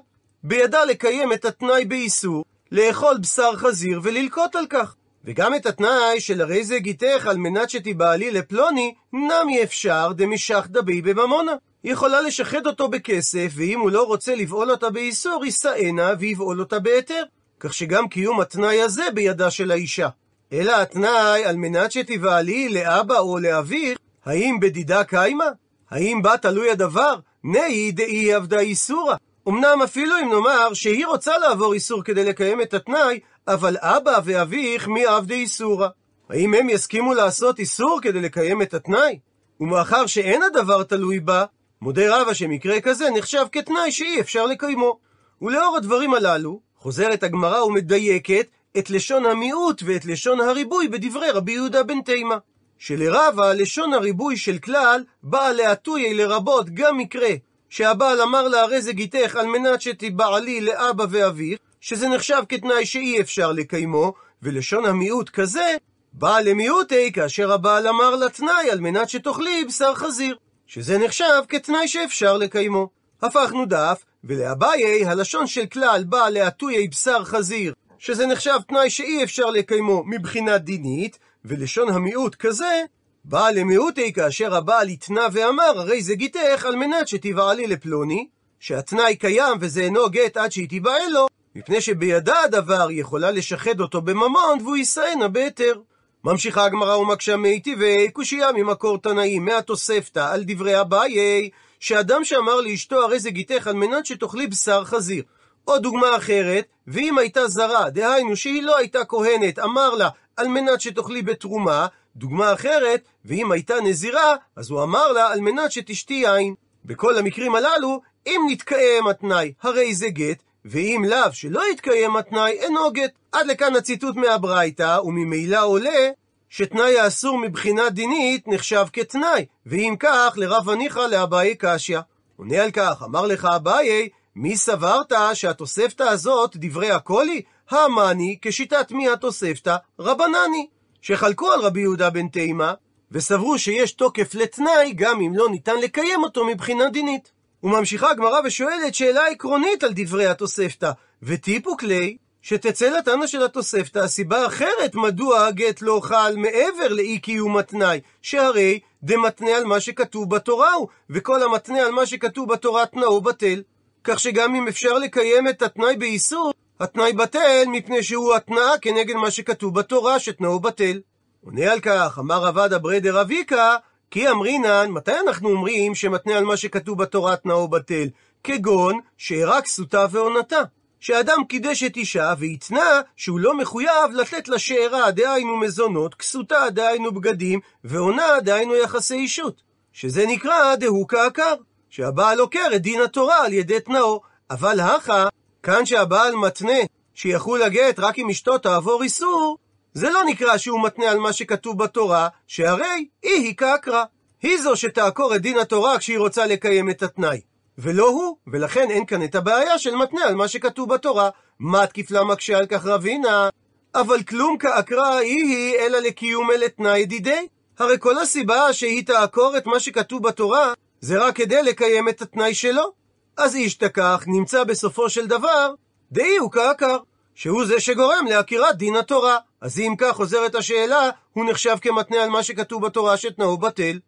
בידה 0.48 0.84
לקיים 0.84 1.32
את 1.32 1.44
התנאי 1.44 1.84
באיסור, 1.84 2.44
לאכול 2.72 3.18
בשר 3.18 3.56
חזיר 3.56 4.00
וללקוט 4.02 4.56
על 4.56 4.66
כך. 4.66 4.94
וגם 5.24 5.54
את 5.54 5.66
התנאי 5.66 6.20
של 6.20 6.40
הרי 6.40 6.64
זה 6.64 6.78
גיתך 6.78 7.26
על 7.26 7.36
מנת 7.36 7.70
שתבעלי 7.70 8.30
לפלוני, 8.30 8.94
נמי 9.12 9.62
אפשר 9.62 10.12
דמשך 10.12 10.66
דבי 10.70 11.02
בממונה. 11.02 11.52
היא 11.82 11.92
יכולה 11.92 12.20
לשחד 12.20 12.66
אותו 12.66 12.88
בכסף, 12.88 13.52
ואם 13.54 13.80
הוא 13.80 13.90
לא 13.90 14.02
רוצה 14.02 14.34
לבעול 14.34 14.70
אותה 14.70 14.90
באיסור, 14.90 15.44
יישאנה 15.44 16.12
ויבעול 16.18 16.60
אותה 16.60 16.78
בהיתר. 16.78 17.22
כך 17.60 17.74
שגם 17.74 18.08
קיום 18.08 18.40
התנאי 18.40 18.82
הזה 18.82 19.04
בידה 19.14 19.50
של 19.50 19.70
האישה. 19.70 20.08
אלא 20.52 20.82
התנאי 20.82 21.44
על 21.44 21.56
מנת 21.56 21.92
שתבעלי 21.92 22.68
לאבא 22.68 23.18
או 23.18 23.38
לאביך, 23.38 23.98
האם 24.24 24.60
בדידה 24.60 25.04
קיימה? 25.04 25.48
האם 25.90 26.22
בה 26.22 26.36
תלוי 26.36 26.70
הדבר? 26.70 27.14
נאי 27.44 27.92
דאי 27.92 28.34
עבדה 28.34 28.58
איסורה. 28.58 29.16
אמנם 29.48 29.82
אפילו 29.84 30.18
אם 30.18 30.28
נאמר 30.28 30.74
שהיא 30.74 31.06
רוצה 31.06 31.38
לעבור 31.38 31.74
איסור 31.74 32.04
כדי 32.04 32.24
לקיים 32.24 32.60
את 32.60 32.74
התנאי, 32.74 33.20
אבל 33.48 33.76
אבא 33.80 34.20
ואביך 34.24 34.88
מי 34.88 35.06
עבדי 35.06 35.34
איסורה. 35.34 35.88
האם 36.30 36.54
הם 36.54 36.68
יסכימו 36.70 37.14
לעשות 37.14 37.58
איסור 37.58 37.98
כדי 38.02 38.20
לקיים 38.20 38.62
את 38.62 38.74
התנאי? 38.74 39.18
ומאחר 39.60 40.06
שאין 40.06 40.42
הדבר 40.42 40.82
תלוי 40.82 41.20
בה, 41.20 41.44
מודה 41.82 42.20
רבא 42.20 42.34
שמקרה 42.34 42.80
כזה 42.80 43.10
נחשב 43.10 43.46
כתנאי 43.52 43.92
שאי 43.92 44.20
אפשר 44.20 44.46
לקיימו. 44.46 44.98
ולאור 45.42 45.76
הדברים 45.76 46.14
הללו, 46.14 46.60
חוזרת 46.76 47.22
הגמרא 47.22 47.62
ומדייקת 47.62 48.46
את 48.78 48.90
לשון 48.90 49.26
המיעוט 49.26 49.82
ואת 49.86 50.04
לשון 50.04 50.40
הריבוי 50.40 50.88
בדברי 50.88 51.30
רבי 51.30 51.52
יהודה 51.52 51.82
בן 51.82 52.02
תימא. 52.02 52.36
שלרבה 52.78 53.54
לשון 53.54 53.92
הריבוי 53.92 54.36
של 54.36 54.58
כלל 54.58 55.04
באה 55.22 55.52
להטויה 55.52 56.14
לרבות 56.14 56.70
גם 56.70 56.98
מקרה 56.98 57.30
שהבעל 57.68 58.20
אמר 58.20 58.48
לה 58.48 58.60
הרי 58.60 58.82
זה 58.82 58.92
גיתך 58.92 59.36
על 59.36 59.46
מנת 59.46 59.80
שתבעלי 59.80 60.60
לאבא 60.60 61.04
ואביך, 61.10 61.58
שזה 61.80 62.08
נחשב 62.08 62.42
כתנאי 62.48 62.86
שאי 62.86 63.20
אפשר 63.20 63.52
לקיימו, 63.52 64.12
ולשון 64.42 64.84
המיעוט 64.84 65.30
כזה, 65.30 65.76
בא 66.12 66.40
למיעוטי 66.40 67.12
כאשר 67.12 67.52
הבעל 67.52 67.88
אמר 67.88 68.16
לה 68.16 68.28
תנאי 68.28 68.70
על 68.70 68.80
מנת 68.80 69.08
שתאכלי 69.08 69.64
בשר 69.64 69.94
חזיר, 69.94 70.36
שזה 70.66 70.98
נחשב 70.98 71.42
כתנאי 71.48 71.88
שאפשר 71.88 72.36
לקיימו. 72.36 72.88
הפכנו 73.22 73.66
דף, 73.66 74.04
ולאביי 74.24 75.06
הלשון 75.06 75.46
של 75.46 75.66
כלל 75.66 76.04
בא 76.06 76.28
להטויי 76.28 76.88
בשר 76.88 77.24
חזיר, 77.24 77.74
שזה 77.98 78.26
נחשב 78.26 78.58
תנאי 78.68 78.90
שאי 78.90 79.24
אפשר 79.24 79.46
לקיימו 79.46 80.04
מבחינה 80.06 80.58
דינית, 80.58 81.18
ולשון 81.44 81.88
המיעוט 81.88 82.34
כזה, 82.34 82.82
בא 83.30 83.50
למיעוטי 83.50 84.12
כאשר 84.12 84.54
הבעל 84.54 84.88
התנה 84.88 85.26
ואמר, 85.32 85.72
הרי 85.76 86.02
זה 86.02 86.14
גיתך 86.14 86.64
על 86.64 86.76
מנת 86.76 87.08
שתבעלי 87.08 87.66
לפלוני, 87.66 88.28
שהתנאי 88.60 89.16
קיים 89.16 89.58
וזה 89.60 89.80
אינו 89.80 90.10
גט 90.10 90.36
עד 90.36 90.52
שהיא 90.52 90.68
תיבעל 90.68 91.10
לו, 91.10 91.26
מפני 91.54 91.80
שבידה 91.80 92.40
הדבר 92.44 92.88
יכולה 92.90 93.30
לשחד 93.30 93.80
אותו 93.80 94.02
בממון 94.02 94.58
והוא 94.62 94.76
יישאנה 94.76 95.28
בהיתר. 95.28 95.80
ממשיכה 96.24 96.64
הגמרא 96.64 96.96
ומקשה 96.96 97.36
מיטיבי, 97.36 98.10
קושייה 98.10 98.52
ממקור 98.52 98.98
תנאים 98.98 99.44
מהתוספתא 99.44 100.32
על 100.32 100.44
דברי 100.46 100.80
אביי, 100.80 101.50
שאדם 101.80 102.24
שאמר 102.24 102.60
לאשתו 102.60 103.02
הרי 103.02 103.20
זה 103.20 103.30
גיתך 103.30 103.66
על 103.66 103.74
מנת 103.74 104.06
שתאכלי 104.06 104.46
בשר 104.46 104.84
חזיר. 104.84 105.22
או 105.68 105.78
דוגמה 105.78 106.16
אחרת, 106.16 106.66
ואם 106.86 107.18
הייתה 107.18 107.48
זרה, 107.48 107.90
דהיינו 107.90 108.36
שהיא 108.36 108.62
לא 108.62 108.76
הייתה 108.76 109.04
כהנת, 109.04 109.58
אמר 109.58 109.94
לה 109.94 110.08
על 110.36 110.48
מנת 110.48 110.80
שתאכלי 110.80 111.22
בתרומה, 111.22 111.86
דוגמה 112.18 112.52
אחרת, 112.52 113.02
ואם 113.24 113.52
הייתה 113.52 113.74
נזירה, 113.84 114.34
אז 114.56 114.70
הוא 114.70 114.82
אמר 114.82 115.12
לה 115.12 115.32
על 115.32 115.40
מנת 115.40 115.72
שתשתי 115.72 116.14
יין. 116.14 116.54
בכל 116.84 117.18
המקרים 117.18 117.54
הללו, 117.54 118.00
אם 118.26 118.40
נתקיים 118.50 119.06
התנאי, 119.06 119.52
הרי 119.62 119.94
זה 119.94 120.08
גט, 120.08 120.42
ואם 120.64 121.04
לאו 121.08 121.32
שלא 121.32 121.62
יתקיים 121.72 122.16
התנאי, 122.16 122.50
אינו 122.50 122.92
גט. 122.92 123.10
עד 123.32 123.46
לכאן 123.46 123.76
הציטוט 123.76 124.16
מהברייתא, 124.16 124.98
וממילא 125.04 125.64
עולה 125.64 126.10
שתנאי 126.48 126.98
האסור 126.98 127.38
מבחינה 127.38 127.90
דינית 127.90 128.48
נחשב 128.48 128.86
כתנאי, 128.92 129.46
ואם 129.66 129.94
כך, 130.00 130.32
לרב 130.36 130.68
הניחא 130.68 131.00
לאביי 131.00 131.54
קשיא. 131.58 131.98
עונה 132.36 132.62
על 132.62 132.70
כך, 132.70 133.02
אמר 133.04 133.26
לך 133.26 133.44
אביי, 133.44 134.08
מי 134.36 134.56
סברת 134.56 135.12
שהתוספתא 135.34 136.02
הזאת 136.02 136.56
דברי 136.56 136.90
הקולי? 136.90 137.42
המאני 137.70 138.38
כשיטת 138.42 138.92
מי 138.92 139.08
התוספתא? 139.08 139.76
רבנני. 139.98 140.68
שחלקו 141.02 141.52
על 141.52 141.60
רבי 141.60 141.80
יהודה 141.80 142.10
בן 142.10 142.28
תימה, 142.28 142.74
וסברו 143.12 143.58
שיש 143.58 143.92
תוקף 143.92 144.34
לתנאי 144.34 144.92
גם 144.96 145.20
אם 145.20 145.32
לא 145.34 145.48
ניתן 145.50 145.76
לקיים 145.82 146.22
אותו 146.24 146.46
מבחינה 146.46 146.90
דינית. 146.90 147.32
וממשיכה 147.62 148.10
הגמרא 148.10 148.40
ושואלת 148.44 148.94
שאלה 148.94 149.26
עקרונית 149.26 149.84
על 149.84 149.90
דברי 149.94 150.26
התוספתא, 150.26 150.90
וטיפו 151.22 151.76
כלי, 151.76 152.16
שתצא 152.42 152.90
לתנא 152.98 153.26
של 153.26 153.42
התוספתא 153.42 154.06
סיבה 154.06 154.46
אחרת 154.46 154.94
מדוע 154.94 155.46
הגט 155.46 155.82
לא 155.82 156.00
חל 156.02 156.34
מעבר 156.36 156.88
לאי 156.88 157.18
קיום 157.18 157.56
התנאי, 157.56 158.00
שהרי 158.22 158.80
דמתנה 159.02 159.50
על 159.56 159.64
מה 159.64 159.80
שכתוב 159.80 160.30
בתורה 160.30 160.72
הוא, 160.72 160.88
וכל 161.10 161.42
המתנה 161.42 161.80
על 161.80 161.92
מה 161.92 162.06
שכתוב 162.06 162.52
בתורה 162.52 162.86
תנאו 162.86 163.20
בטל. 163.20 163.62
כך 164.04 164.20
שגם 164.20 164.54
אם 164.54 164.68
אפשר 164.68 164.98
לקיים 164.98 165.48
את 165.48 165.62
התנאי 165.62 165.96
באיסור, 165.96 166.52
התנאי 166.80 167.12
בטל 167.12 167.64
מפני 167.66 168.02
שהוא 168.02 168.34
התנאה 168.34 168.78
כנגד 168.80 169.14
מה 169.14 169.30
שכתוב 169.30 169.74
בתורה 169.74 170.18
שתנאו 170.18 170.60
בטל. 170.60 171.00
עונה 171.44 171.72
על 171.72 171.80
כך, 171.80 172.18
אמר 172.18 172.44
רבד 172.44 172.72
אברדר 172.72 173.20
אביקה, 173.20 173.76
כי 174.10 174.28
אמרינן, 174.30 174.90
מתי 174.90 175.12
אנחנו 175.26 175.50
אומרים 175.50 175.94
שמתנה 175.94 176.38
על 176.38 176.44
מה 176.44 176.56
שכתוב 176.56 177.02
בתורה 177.02 177.36
תנאו 177.36 177.68
בטל? 177.68 178.06
כגון 178.44 179.00
שאירע 179.16 179.62
כסותה 179.62 180.06
ועונתה. 180.10 180.60
שאדם 181.00 181.44
קידש 181.48 181.82
את 181.82 181.96
אישה 181.96 182.34
והתנה 182.38 183.00
שהוא 183.16 183.40
לא 183.40 183.56
מחויב 183.56 184.12
לתת 184.14 184.48
לה 184.48 184.58
שאירה, 184.58 185.10
דהיינו 185.10 185.56
מזונות, 185.56 186.14
כסותה, 186.14 186.70
דהיינו 186.70 187.12
בגדים, 187.12 187.60
ועונה, 187.84 188.40
דהיינו 188.42 188.76
יחסי 188.76 189.14
אישות. 189.14 189.62
שזה 189.92 190.26
נקרא 190.26 190.74
דהו 190.76 191.06
כעקר, 191.08 191.54
שהבעל 191.90 192.40
עוקר 192.40 192.66
את 192.74 192.82
דין 192.82 193.00
התורה 193.00 193.44
על 193.44 193.52
ידי 193.52 193.80
תנאו, 193.80 194.20
אבל 194.50 194.80
הכה, 194.80 195.28
כאן 195.68 195.86
שהבעל 195.86 196.34
מתנה 196.34 196.78
שיחול 197.14 197.62
הגט 197.62 197.98
רק 197.98 198.18
אם 198.18 198.30
אשתו 198.30 198.58
תעבור 198.58 199.02
איסור, 199.02 199.58
זה 199.94 200.10
לא 200.10 200.24
נקרא 200.26 200.56
שהוא 200.56 200.82
מתנה 200.82 201.10
על 201.10 201.18
מה 201.18 201.32
שכתוב 201.32 201.78
בתורה, 201.78 202.28
שהרי 202.46 203.08
היא 203.22 203.44
היא 203.44 203.56
קקרא. 203.56 204.04
היא 204.42 204.62
זו 204.62 204.76
שתעקור 204.76 205.34
את 205.34 205.42
דין 205.42 205.58
התורה 205.58 205.98
כשהיא 205.98 206.18
רוצה 206.18 206.46
לקיים 206.46 206.90
את 206.90 207.02
התנאי. 207.02 207.40
ולא 207.78 208.08
הוא, 208.08 208.36
ולכן 208.52 208.90
אין 208.90 209.06
כאן 209.06 209.24
את 209.24 209.34
הבעיה 209.34 209.78
של 209.78 209.94
מתנה 209.94 210.24
על 210.24 210.34
מה 210.34 210.48
שכתוב 210.48 210.94
בתורה. 210.94 211.30
מה 211.58 211.86
תקיף 211.86 212.10
לה 212.10 212.24
מקשה 212.24 212.58
על 212.58 212.66
כך 212.66 212.86
רבינה? 212.86 213.48
אבל 213.94 214.22
כלום 214.22 214.56
כעקרא 214.58 215.14
היא 215.14 215.44
היא, 215.44 215.74
אלא 215.78 215.98
לקיום 215.98 216.50
אלה 216.50 216.68
תנאי 216.68 217.06
דידי. 217.06 217.46
הרי 217.78 217.96
כל 217.98 218.18
הסיבה 218.18 218.72
שהיא 218.72 219.06
תעקור 219.06 219.56
את 219.56 219.66
מה 219.66 219.80
שכתוב 219.80 220.22
בתורה, 220.22 220.72
זה 221.00 221.18
רק 221.18 221.36
כדי 221.36 221.62
לקיים 221.62 222.08
את 222.08 222.22
התנאי 222.22 222.54
שלו. 222.54 222.97
אז 223.38 223.56
איש 223.56 223.74
תקח 223.74 224.24
נמצא 224.26 224.64
בסופו 224.64 225.10
של 225.10 225.26
דבר, 225.26 225.74
דאי 226.12 226.36
הוא 226.36 226.50
כעקר, 226.52 226.98
שהוא 227.34 227.64
זה 227.64 227.80
שגורם 227.80 228.26
לעקירת 228.28 228.76
דין 228.76 228.96
התורה. 228.96 229.38
אז 229.60 229.78
אם 229.78 229.94
כך 229.98 230.16
חוזרת 230.16 230.54
השאלה, 230.54 231.10
הוא 231.32 231.50
נחשב 231.50 231.76
כמתנה 231.80 232.22
על 232.22 232.30
מה 232.30 232.42
שכתוב 232.42 232.86
בתורה 232.86 233.16
שתנאו 233.16 233.58
בטל. 233.58 233.98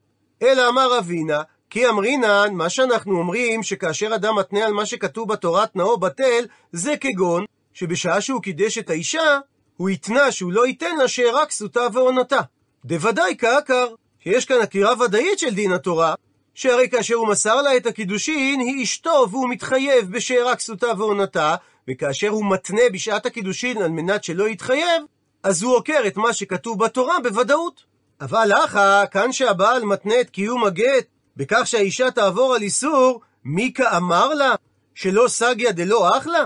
אלא 0.43 0.69
אמר 0.69 0.99
אבינה, 0.99 1.43
כי 1.71 1.89
אמרינן, 1.89 2.55
מה 2.55 2.69
שאנחנו 2.69 3.19
אומרים, 3.19 3.63
שכאשר 3.63 4.15
אדם 4.15 4.39
מתנה 4.39 4.67
על 4.67 4.73
מה 4.73 4.87
שכתוב 4.87 5.29
בתורה 5.33 5.67
תנאו 5.67 5.97
בטל, 5.97 6.45
זה 6.73 6.97
כגון, 6.97 7.45
שבשעה 7.75 8.21
שהוא 8.21 8.43
קידש 8.43 8.79
את 8.79 8.91
האישה, 8.91 9.39
הוא 9.77 9.89
התנה 9.89 10.33
שהוא 10.33 10.53
לא 10.53 10.67
ייתן 10.67 10.97
לה 10.97 11.09
שאירה 11.09 11.47
כסותה 11.47 11.87
ועונתה. 11.93 12.41
דוודאי 12.85 13.35
כעקר, 13.39 13.87
שיש 14.25 14.45
כאן 14.45 14.61
עקירה 14.61 15.03
ודאית 15.03 15.39
של 15.39 15.55
דין 15.55 15.73
התורה, 15.73 16.15
שהרי 16.61 16.89
כאשר 16.89 17.15
הוא 17.15 17.29
מסר 17.29 17.63
לה 17.63 17.77
את 17.77 17.87
הקידושין, 17.87 18.61
היא 18.61 18.85
אשתו 18.85 19.27
והוא 19.31 19.51
מתחייב 19.51 20.13
בשאירה 20.13 20.57
כסותה 20.57 20.87
ועונתה, 20.99 21.55
וכאשר 21.91 22.29
הוא 22.29 22.51
מתנה 22.51 22.83
בשעת 22.93 23.27
הקידושין 23.27 23.83
על 23.83 23.91
מנת 23.91 24.25
שלא 24.25 24.49
יתחייב, 24.49 25.03
אז 25.43 25.63
הוא 25.63 25.77
עוקר 25.77 26.03
את 26.07 26.17
מה 26.17 26.33
שכתוב 26.33 26.85
בתורה 26.85 27.21
בוודאות. 27.23 27.85
אבל 28.21 28.53
אחא, 28.65 29.05
כאן 29.11 29.33
שהבעל 29.33 29.85
מתנה 29.85 30.21
את 30.21 30.31
קיום 30.31 30.65
הגט 30.65 31.07
בכך 31.37 31.63
שהאישה 31.65 32.11
תעבור 32.11 32.55
על 32.55 32.63
איסור, 32.63 33.21
מיקה 33.45 33.97
אמר 33.97 34.35
לה 34.35 34.55
שלא 34.95 35.29
סגיה 35.29 35.73
דלא 35.73 36.19
אחלה? 36.19 36.45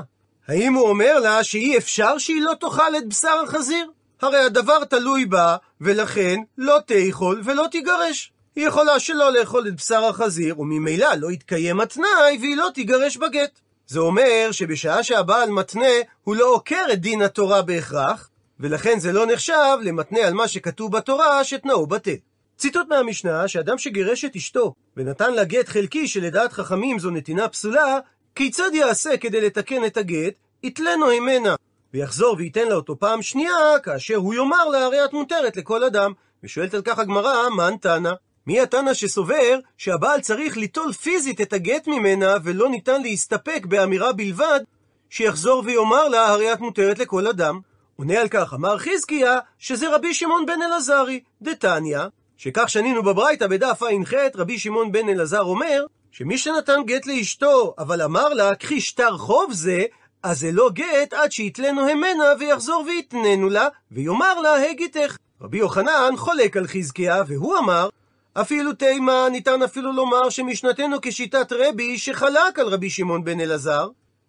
האם 0.49 0.75
הוא 0.75 0.89
אומר 0.89 1.19
לה 1.19 1.45
שאי 1.45 1.79
אפשר 1.79 2.19
שהיא 2.19 2.43
לא 2.43 2.53
תאכל 2.61 2.97
את 2.97 3.09
בשר 3.09 3.43
החזיר? 3.45 3.91
הרי 4.23 4.39
הדבר 4.39 4.85
תלוי 4.85 5.27
בה, 5.27 5.57
ולכן 5.81 6.41
לא 6.59 6.79
תאכול 6.87 7.43
ולא 7.45 7.67
תיגרש. 7.71 8.34
היא 8.57 8.67
יכולה 8.67 8.99
שלא 8.99 9.33
לאכול 9.33 9.69
את 9.69 9.77
בשר 9.77 10.05
החזיר, 10.05 10.61
וממילא 10.61 11.15
לא 11.15 11.31
יתקיים 11.31 11.81
התנאי, 11.81 12.39
והיא 12.41 12.57
לא 12.57 12.69
תיגרש 12.75 13.17
בגט. 13.17 13.61
זה 13.87 14.01
אומר 14.01 14.49
שבשעה 14.53 15.03
שהבעל 15.03 15.51
מתנה, 15.51 15.95
הוא 16.25 16.37
לא 16.37 16.55
עוקר 16.55 16.85
את 16.93 17.01
דין 17.01 17.23
התורה 17.23 17.63
בהכרח, 17.63 18.31
ולכן 18.61 18.99
זה 18.99 19.13
לא 19.13 19.27
נחשב 19.27 19.77
למתנה 19.83 20.21
על 20.21 20.35
מה 20.35 20.49
שכתוב 20.49 20.93
בתורה 20.97 21.45
שתנאו 21.45 21.87
בטל. 21.87 22.15
ציטוט 22.57 22.89
מהמשנה, 22.89 23.49
שאדם 23.49 23.79
שגירש 23.79 24.25
את 24.25 24.37
אשתו 24.37 24.75
ונתן 24.97 25.35
לה 25.35 25.45
גט 25.45 25.69
חלקי 25.69 26.09
שלדעת 26.09 26.53
חכמים 26.53 26.99
זו 26.99 27.11
נתינה 27.11 27.49
פסולה, 27.49 27.99
כיצד 28.35 28.71
יעשה 28.75 29.17
כדי 29.17 29.41
לתקן 29.41 29.85
את 29.85 29.97
הגט? 29.97 30.35
יתלנו 30.63 31.09
הימנה, 31.09 31.55
ויחזור 31.95 32.37
וייתן 32.39 32.69
לה 32.69 32.75
אותו 32.75 32.99
פעם 32.99 33.23
שנייה, 33.23 33.79
כאשר 33.83 34.17
הוא 34.17 34.35
יאמר 34.35 34.69
לה 34.69 34.85
הרי 34.85 35.05
את 35.05 35.13
מותרת 35.13 35.57
לכל 35.57 35.85
אדם. 35.85 36.13
ושואלת 36.45 36.75
על 36.75 36.83
כך 36.83 36.99
הגמרא, 36.99 37.49
מן 37.49 37.75
תנא? 37.81 38.13
מי 38.47 38.61
התנא 38.61 38.95
שסובר 38.95 39.59
שהבעל 39.79 40.21
צריך 40.21 40.57
ליטול 40.57 40.93
פיזית 40.93 41.41
את 41.41 41.53
הגט 41.53 41.87
ממנה 41.87 42.37
ולא 42.45 42.69
ניתן 42.69 43.03
להסתפק 43.03 43.67
באמירה 43.67 44.13
בלבד 44.13 44.61
שיחזור 45.11 45.63
ויאמר 45.67 46.09
לה 46.09 46.29
הרי 46.29 46.53
את 46.53 46.61
מותרת 46.61 46.99
לכל 46.99 47.27
אדם? 47.27 47.61
עונה 47.97 48.21
על 48.21 48.29
כך 48.29 48.55
אמר 48.55 48.79
חזקיה 48.79 49.39
שזה 49.59 49.95
רבי 49.95 50.15
שמעון 50.15 50.47
בן 50.47 50.63
אלעזרי, 50.63 51.21
דתניא, 51.43 52.01
שכך 52.37 52.69
שנינו 52.69 53.03
בברייתא 53.03 53.47
בדף 53.47 53.83
ע"ח 53.83 54.13
רבי 54.35 54.59
שמעון 54.59 54.93
בן 54.93 55.09
אלעזר 55.09 55.43
אומר 55.43 55.87
שמי 56.11 56.39
שנתן 56.39 56.81
גט 56.87 57.07
לאשתו 57.07 57.75
אבל 57.79 58.03
אמר 58.03 58.29
לה 58.29 58.55
קחי 58.55 58.81
שטר 58.81 59.17
חוב 59.19 59.53
זה 59.53 59.85
אז 60.23 60.41
זה 60.41 60.53
לא 60.53 60.71
גט 60.73 61.13
עד 61.13 61.33
שיתלנו 61.33 61.89
המנה 61.89 62.25
ויחזור 62.39 62.85
ויתננו 62.87 63.49
לה 63.49 63.69
ויאמר 63.93 64.41
לה 64.41 64.71
הגיתך. 64.71 65.17
רבי 65.41 65.59
יוחנן 65.59 66.17
חולק 66.17 66.57
על 66.57 66.67
חזקיה 66.67 67.23
והוא 67.27 67.59
אמר 67.59 67.89
אפילו 68.35 68.73
תימה 68.73 69.29
ניתן 69.31 69.63
אפילו 69.63 69.93
לומר 69.93 70.31
שמשנתנו 70.31 70.97
כשיטת 71.03 71.53
רבי 71.53 71.99
שחלק 71.99 72.59
על 72.59 72.67
רבי 72.67 72.91
שמעון 72.91 73.25
בן 73.25 73.41
אלעזר, 73.41 73.89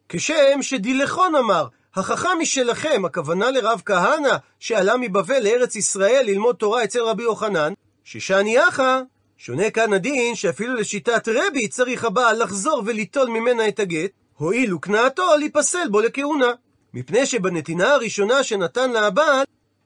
כשם 0.09 0.62
שדילכון 0.62 1.35
אמר, 1.35 1.67
החכם 1.95 2.29
משלכם, 2.39 3.05
הכוונה 3.05 3.51
לרב 3.51 3.81
כהנא, 3.85 4.35
שעלה 4.59 4.97
מבבל 4.97 5.43
לארץ 5.43 5.75
ישראל 5.75 6.24
ללמוד 6.25 6.55
תורה 6.55 6.83
אצל 6.83 7.01
רבי 7.01 7.24
יוחנן, 7.24 7.74
ששני 8.03 8.67
אחא, 8.67 9.01
שונה 9.38 9.69
כאן 9.69 9.93
הדין 9.93 10.35
שאפילו 10.35 10.74
לשיטת 10.74 11.27
רבי 11.27 11.67
צריך 11.67 12.03
הבעל 12.03 12.43
לחזור 12.43 12.83
וליטול 12.85 13.29
ממנה 13.29 13.67
את 13.67 13.79
הגט, 13.79 14.12
הואיל 14.38 14.74
וכנעתו 14.74 15.35
להיפסל 15.39 15.88
בו 15.91 16.01
לכהונה. 16.01 16.51
מפני 16.93 17.25
שבנתינה 17.25 17.93
הראשונה 17.93 18.43
שנתן 18.43 18.91
לה 18.91 19.07
הבעל, 19.07 19.45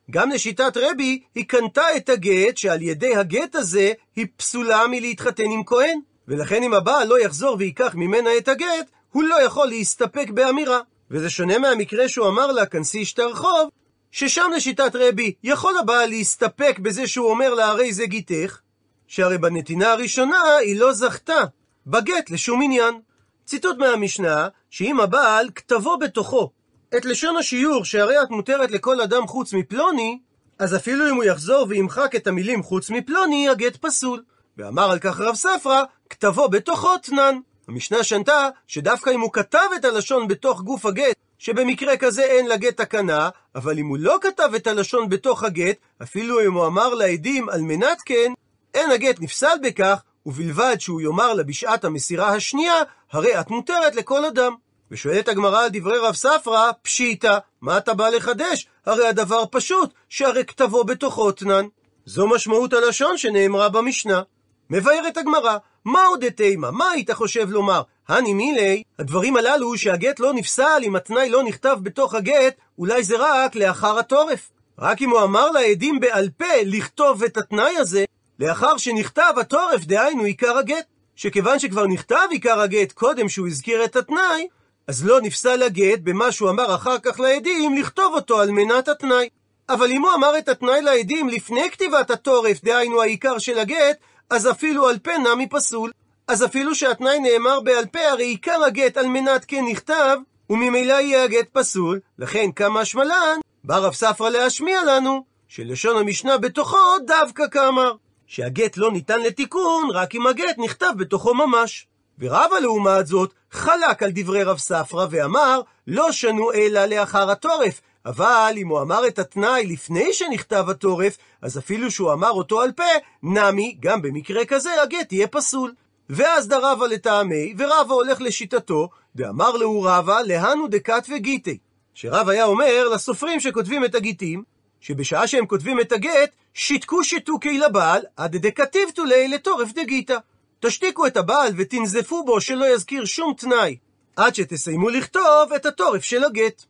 גם 0.09 0.29
לשיטת 0.29 0.77
רבי, 0.77 1.21
היא 1.35 1.45
קנתה 1.45 1.95
את 1.97 2.09
הגט, 2.09 2.57
שעל 2.57 2.81
ידי 2.81 3.15
הגט 3.15 3.55
הזה 3.55 3.91
היא 4.15 4.25
פסולה 4.37 4.87
מלהתחתן 4.87 5.51
עם 5.51 5.63
כהן. 5.65 5.99
ולכן 6.27 6.63
אם 6.63 6.73
הבעל 6.73 7.07
לא 7.07 7.21
יחזור 7.21 7.55
וייקח 7.59 7.95
ממנה 7.95 8.29
את 8.37 8.47
הגט, 8.47 8.89
הוא 9.11 9.23
לא 9.23 9.43
יכול 9.43 9.67
להסתפק 9.67 10.29
באמירה. 10.29 10.79
וזה 11.11 11.29
שונה 11.29 11.59
מהמקרה 11.59 12.09
שהוא 12.09 12.27
אמר 12.27 12.51
לה, 12.51 12.65
כנסי 12.65 13.05
שטר 13.05 13.33
חוב, 13.33 13.69
ששם 14.11 14.51
לשיטת 14.55 14.91
רבי, 14.95 15.33
יכול 15.43 15.77
הבעל 15.77 16.09
להסתפק 16.09 16.79
בזה 16.79 17.07
שהוא 17.07 17.29
אומר 17.29 17.53
לה, 17.53 17.67
הרי 17.67 17.93
זה 17.93 18.05
גיתך, 18.05 18.59
שהרי 19.07 19.37
בנתינה 19.37 19.91
הראשונה 19.91 20.55
היא 20.55 20.79
לא 20.79 20.93
זכתה 20.93 21.43
בגט 21.87 22.29
לשום 22.29 22.61
עניין. 22.61 22.99
ציטוט 23.45 23.77
מהמשנה, 23.77 24.47
שאם 24.69 24.99
הבעל 24.99 25.49
כתבו 25.55 25.97
בתוכו 25.97 26.51
את 26.97 27.05
לשון 27.05 27.37
השיעור 27.37 27.85
שהרי 27.85 28.21
את 28.23 28.29
מותרת 28.29 28.71
לכל 28.71 29.01
אדם 29.01 29.27
חוץ 29.27 29.53
מפלוני, 29.53 30.19
אז 30.59 30.75
אפילו 30.75 31.09
אם 31.09 31.15
הוא 31.15 31.23
יחזור 31.23 31.65
וימחק 31.69 32.15
את 32.15 32.27
המילים 32.27 32.63
חוץ 32.63 32.89
מפלוני, 32.89 33.49
הגט 33.49 33.75
פסול. 33.75 34.23
ואמר 34.57 34.91
על 34.91 34.99
כך 34.99 35.19
רב 35.19 35.35
ספרא, 35.35 35.83
כתבו 36.09 36.49
בתוכו 36.49 36.97
תנן. 36.97 37.39
המשנה 37.67 38.03
שנתה 38.03 38.49
שדווקא 38.67 39.09
אם 39.09 39.21
הוא 39.21 39.33
כתב 39.33 39.67
את 39.75 39.85
הלשון 39.85 40.27
בתוך 40.27 40.61
גוף 40.61 40.85
הגט, 40.85 41.15
שבמקרה 41.37 41.97
כזה 41.97 42.23
אין 42.23 42.47
לגט 42.47 42.81
תקנה, 42.81 43.29
אבל 43.55 43.79
אם 43.79 43.87
הוא 43.87 43.97
לא 43.97 44.17
כתב 44.21 44.49
את 44.55 44.67
הלשון 44.67 45.09
בתוך 45.09 45.43
הגט, 45.43 45.77
אפילו 46.01 46.45
אם 46.45 46.53
הוא 46.53 46.65
אמר 46.65 46.93
לעדים 46.93 47.49
על 47.49 47.61
מנת 47.61 48.01
כן, 48.05 48.33
אין 48.73 48.91
הגט 48.91 49.19
נפסל 49.19 49.57
בכך, 49.63 50.03
ובלבד 50.25 50.75
שהוא 50.79 51.01
יאמר 51.01 51.33
לה 51.33 51.43
בשעת 51.43 51.85
המסירה 51.85 52.29
השנייה, 52.29 52.75
הרי 53.11 53.39
את 53.39 53.49
מותרת 53.49 53.95
לכל 53.95 54.25
אדם. 54.25 54.55
ושואלת 54.91 55.27
הגמרא 55.27 55.63
על 55.63 55.69
דברי 55.73 55.97
רב 55.97 56.15
ספרא, 56.15 56.71
פשיטא, 56.81 57.37
מה 57.61 57.77
אתה 57.77 57.93
בא 57.93 58.09
לחדש? 58.09 58.67
הרי 58.85 59.07
הדבר 59.07 59.43
פשוט, 59.51 59.93
שהרי 60.09 60.45
כתבו 60.45 60.83
בתוכו 60.83 61.31
תנן. 61.31 61.65
זו 62.05 62.27
משמעות 62.27 62.73
הלשון 62.73 63.17
שנאמרה 63.17 63.69
במשנה. 63.69 64.21
מבארת 64.69 65.17
הגמרא, 65.17 65.57
מה 65.85 66.05
עוד 66.05 66.25
דתימה? 66.25 66.71
מה 66.71 66.91
היית 66.91 67.11
חושב 67.11 67.49
לומר? 67.49 67.81
הני 68.07 68.33
מילי, 68.33 68.83
הדברים 68.99 69.37
הללו 69.37 69.77
שהגט 69.77 70.19
לא 70.19 70.33
נפסל 70.33 70.81
אם 70.83 70.95
התנאי 70.95 71.29
לא 71.29 71.43
נכתב 71.43 71.77
בתוך 71.83 72.13
הגט, 72.13 72.55
אולי 72.77 73.03
זה 73.03 73.15
רק 73.19 73.55
לאחר 73.55 73.99
התורף. 73.99 74.51
רק 74.79 75.01
אם 75.01 75.09
הוא 75.09 75.23
אמר 75.23 75.51
לעדים 75.51 75.99
בעל 75.99 76.29
פה 76.37 76.45
לכתוב 76.65 77.23
את 77.23 77.37
התנאי 77.37 77.77
הזה, 77.77 78.05
לאחר 78.39 78.77
שנכתב 78.77 79.33
התורף, 79.37 79.85
דהיינו 79.85 80.23
עיקר 80.23 80.57
הגט. 80.57 80.85
שכיוון 81.15 81.59
שכבר 81.59 81.87
נכתב 81.87 82.27
עיקר 82.31 82.59
הגט 82.59 82.91
קודם 82.91 83.29
שהוא 83.29 83.47
הזכיר 83.47 83.85
את 83.85 83.95
התנאי, 83.95 84.47
אז 84.89 85.05
לא 85.05 85.21
נפסל 85.21 85.63
הגט 85.63 85.99
במה 86.03 86.31
שהוא 86.31 86.49
אמר 86.49 86.75
אחר 86.75 86.99
כך 86.99 87.19
לעדים 87.19 87.75
לכתוב 87.75 88.13
אותו 88.15 88.41
על 88.41 88.51
מנת 88.51 88.87
התנאי. 88.87 89.29
אבל 89.69 89.91
אם 89.91 90.01
הוא 90.01 90.11
אמר 90.15 90.37
את 90.37 90.49
התנאי 90.49 90.81
לעדים 90.81 91.29
לפני 91.29 91.71
כתיבת 91.71 92.09
התורף, 92.11 92.63
דהיינו 92.63 93.01
העיקר 93.01 93.37
של 93.37 93.59
הגט, 93.59 93.97
אז 94.29 94.49
אפילו 94.49 94.89
על 94.89 94.99
פה 94.99 95.11
נמי 95.17 95.47
פסול. 95.49 95.91
אז 96.27 96.45
אפילו 96.45 96.75
שהתנאי 96.75 97.19
נאמר 97.19 97.59
בעל 97.59 97.85
פה, 97.85 97.99
הרי 97.99 98.23
עיקר 98.23 98.63
הגט 98.63 98.97
על 98.97 99.07
מנת 99.07 99.45
כן 99.45 99.65
נכתב, 99.71 100.17
וממילא 100.49 100.93
יהיה 100.93 101.23
הגט 101.23 101.49
פסול, 101.53 101.99
לכן 102.19 102.51
כמה 102.51 102.85
שמלן, 102.85 103.39
בא 103.63 103.77
רב 103.77 103.93
ספרא 103.93 104.29
להשמיע 104.29 104.83
לנו, 104.83 105.23
שלשון 105.47 105.97
המשנה 105.97 106.37
בתוכו 106.37 106.77
דווקא 107.07 107.43
כאמר, 107.51 107.93
שהגט 108.27 108.77
לא 108.77 108.91
ניתן 108.91 109.21
לתיקון 109.21 109.89
רק 109.93 110.15
אם 110.15 110.27
הגט 110.27 110.57
נכתב 110.57 110.91
בתוכו 110.97 111.33
ממש. 111.33 111.87
ורבא 112.19 112.55
לעומת 112.61 113.07
זאת 113.07 113.33
חלק 113.51 114.03
על 114.03 114.11
דברי 114.13 114.43
רב 114.43 114.57
ספרא 114.57 115.05
ואמר 115.09 115.61
לא 115.87 116.11
שנו 116.11 116.53
אלא 116.53 116.85
לאחר 116.85 117.31
התורף 117.31 117.81
אבל 118.05 118.53
אם 118.57 118.67
הוא 118.67 118.81
אמר 118.81 119.07
את 119.07 119.19
התנאי 119.19 119.65
לפני 119.65 120.13
שנכתב 120.13 120.65
התורף, 120.69 121.17
אז 121.41 121.57
אפילו 121.57 121.91
שהוא 121.91 122.13
אמר 122.13 122.31
אותו 122.31 122.61
על 122.61 122.71
פה, 122.71 122.83
נמי, 123.23 123.77
גם 123.79 124.01
במקרה 124.01 124.45
כזה, 124.45 124.81
הגט 124.81 125.11
יהיה 125.11 125.27
פסול. 125.27 125.73
ואז 126.09 126.47
דרבה 126.47 126.87
לטעמי, 126.87 127.53
ורבא 127.57 127.93
הולך 127.93 128.21
לשיטתו, 128.21 128.89
ואמר 129.15 129.51
לו 129.51 129.81
רבא, 129.81 130.21
להנו 130.21 130.67
דקת 130.67 131.07
וגיטי. 131.15 131.57
שרב 131.93 132.29
היה 132.29 132.45
אומר 132.45 132.89
לסופרים 132.89 133.39
שכותבים 133.39 133.85
את 133.85 133.95
הגיטים, 133.95 134.43
שבשעה 134.81 135.27
שהם 135.27 135.45
כותבים 135.45 135.79
את 135.79 135.91
הגט, 135.91 136.31
שיתקו 136.53 137.03
שיתוקי 137.03 137.57
לבעל, 137.57 138.01
עד 138.17 138.35
דקטיבתו 138.35 139.05
ליה 139.05 139.27
לתורף 139.27 139.73
דגיתא. 139.73 140.17
תשתיקו 140.61 141.07
את 141.07 141.17
הבעל 141.17 141.53
ותנזפו 141.57 142.23
בו 142.23 142.41
שלא 142.41 142.73
יזכיר 142.73 143.05
שום 143.05 143.33
תנאי, 143.37 143.77
עד 144.15 144.35
שתסיימו 144.35 144.89
לכתוב 144.89 145.53
את 145.55 145.65
התורף 145.65 146.03
של 146.03 146.23
הגט. 146.23 146.63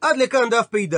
עד 0.00 0.16
לכאן 0.16 0.48
דף 0.50 0.66
פ"ד. 0.70 0.94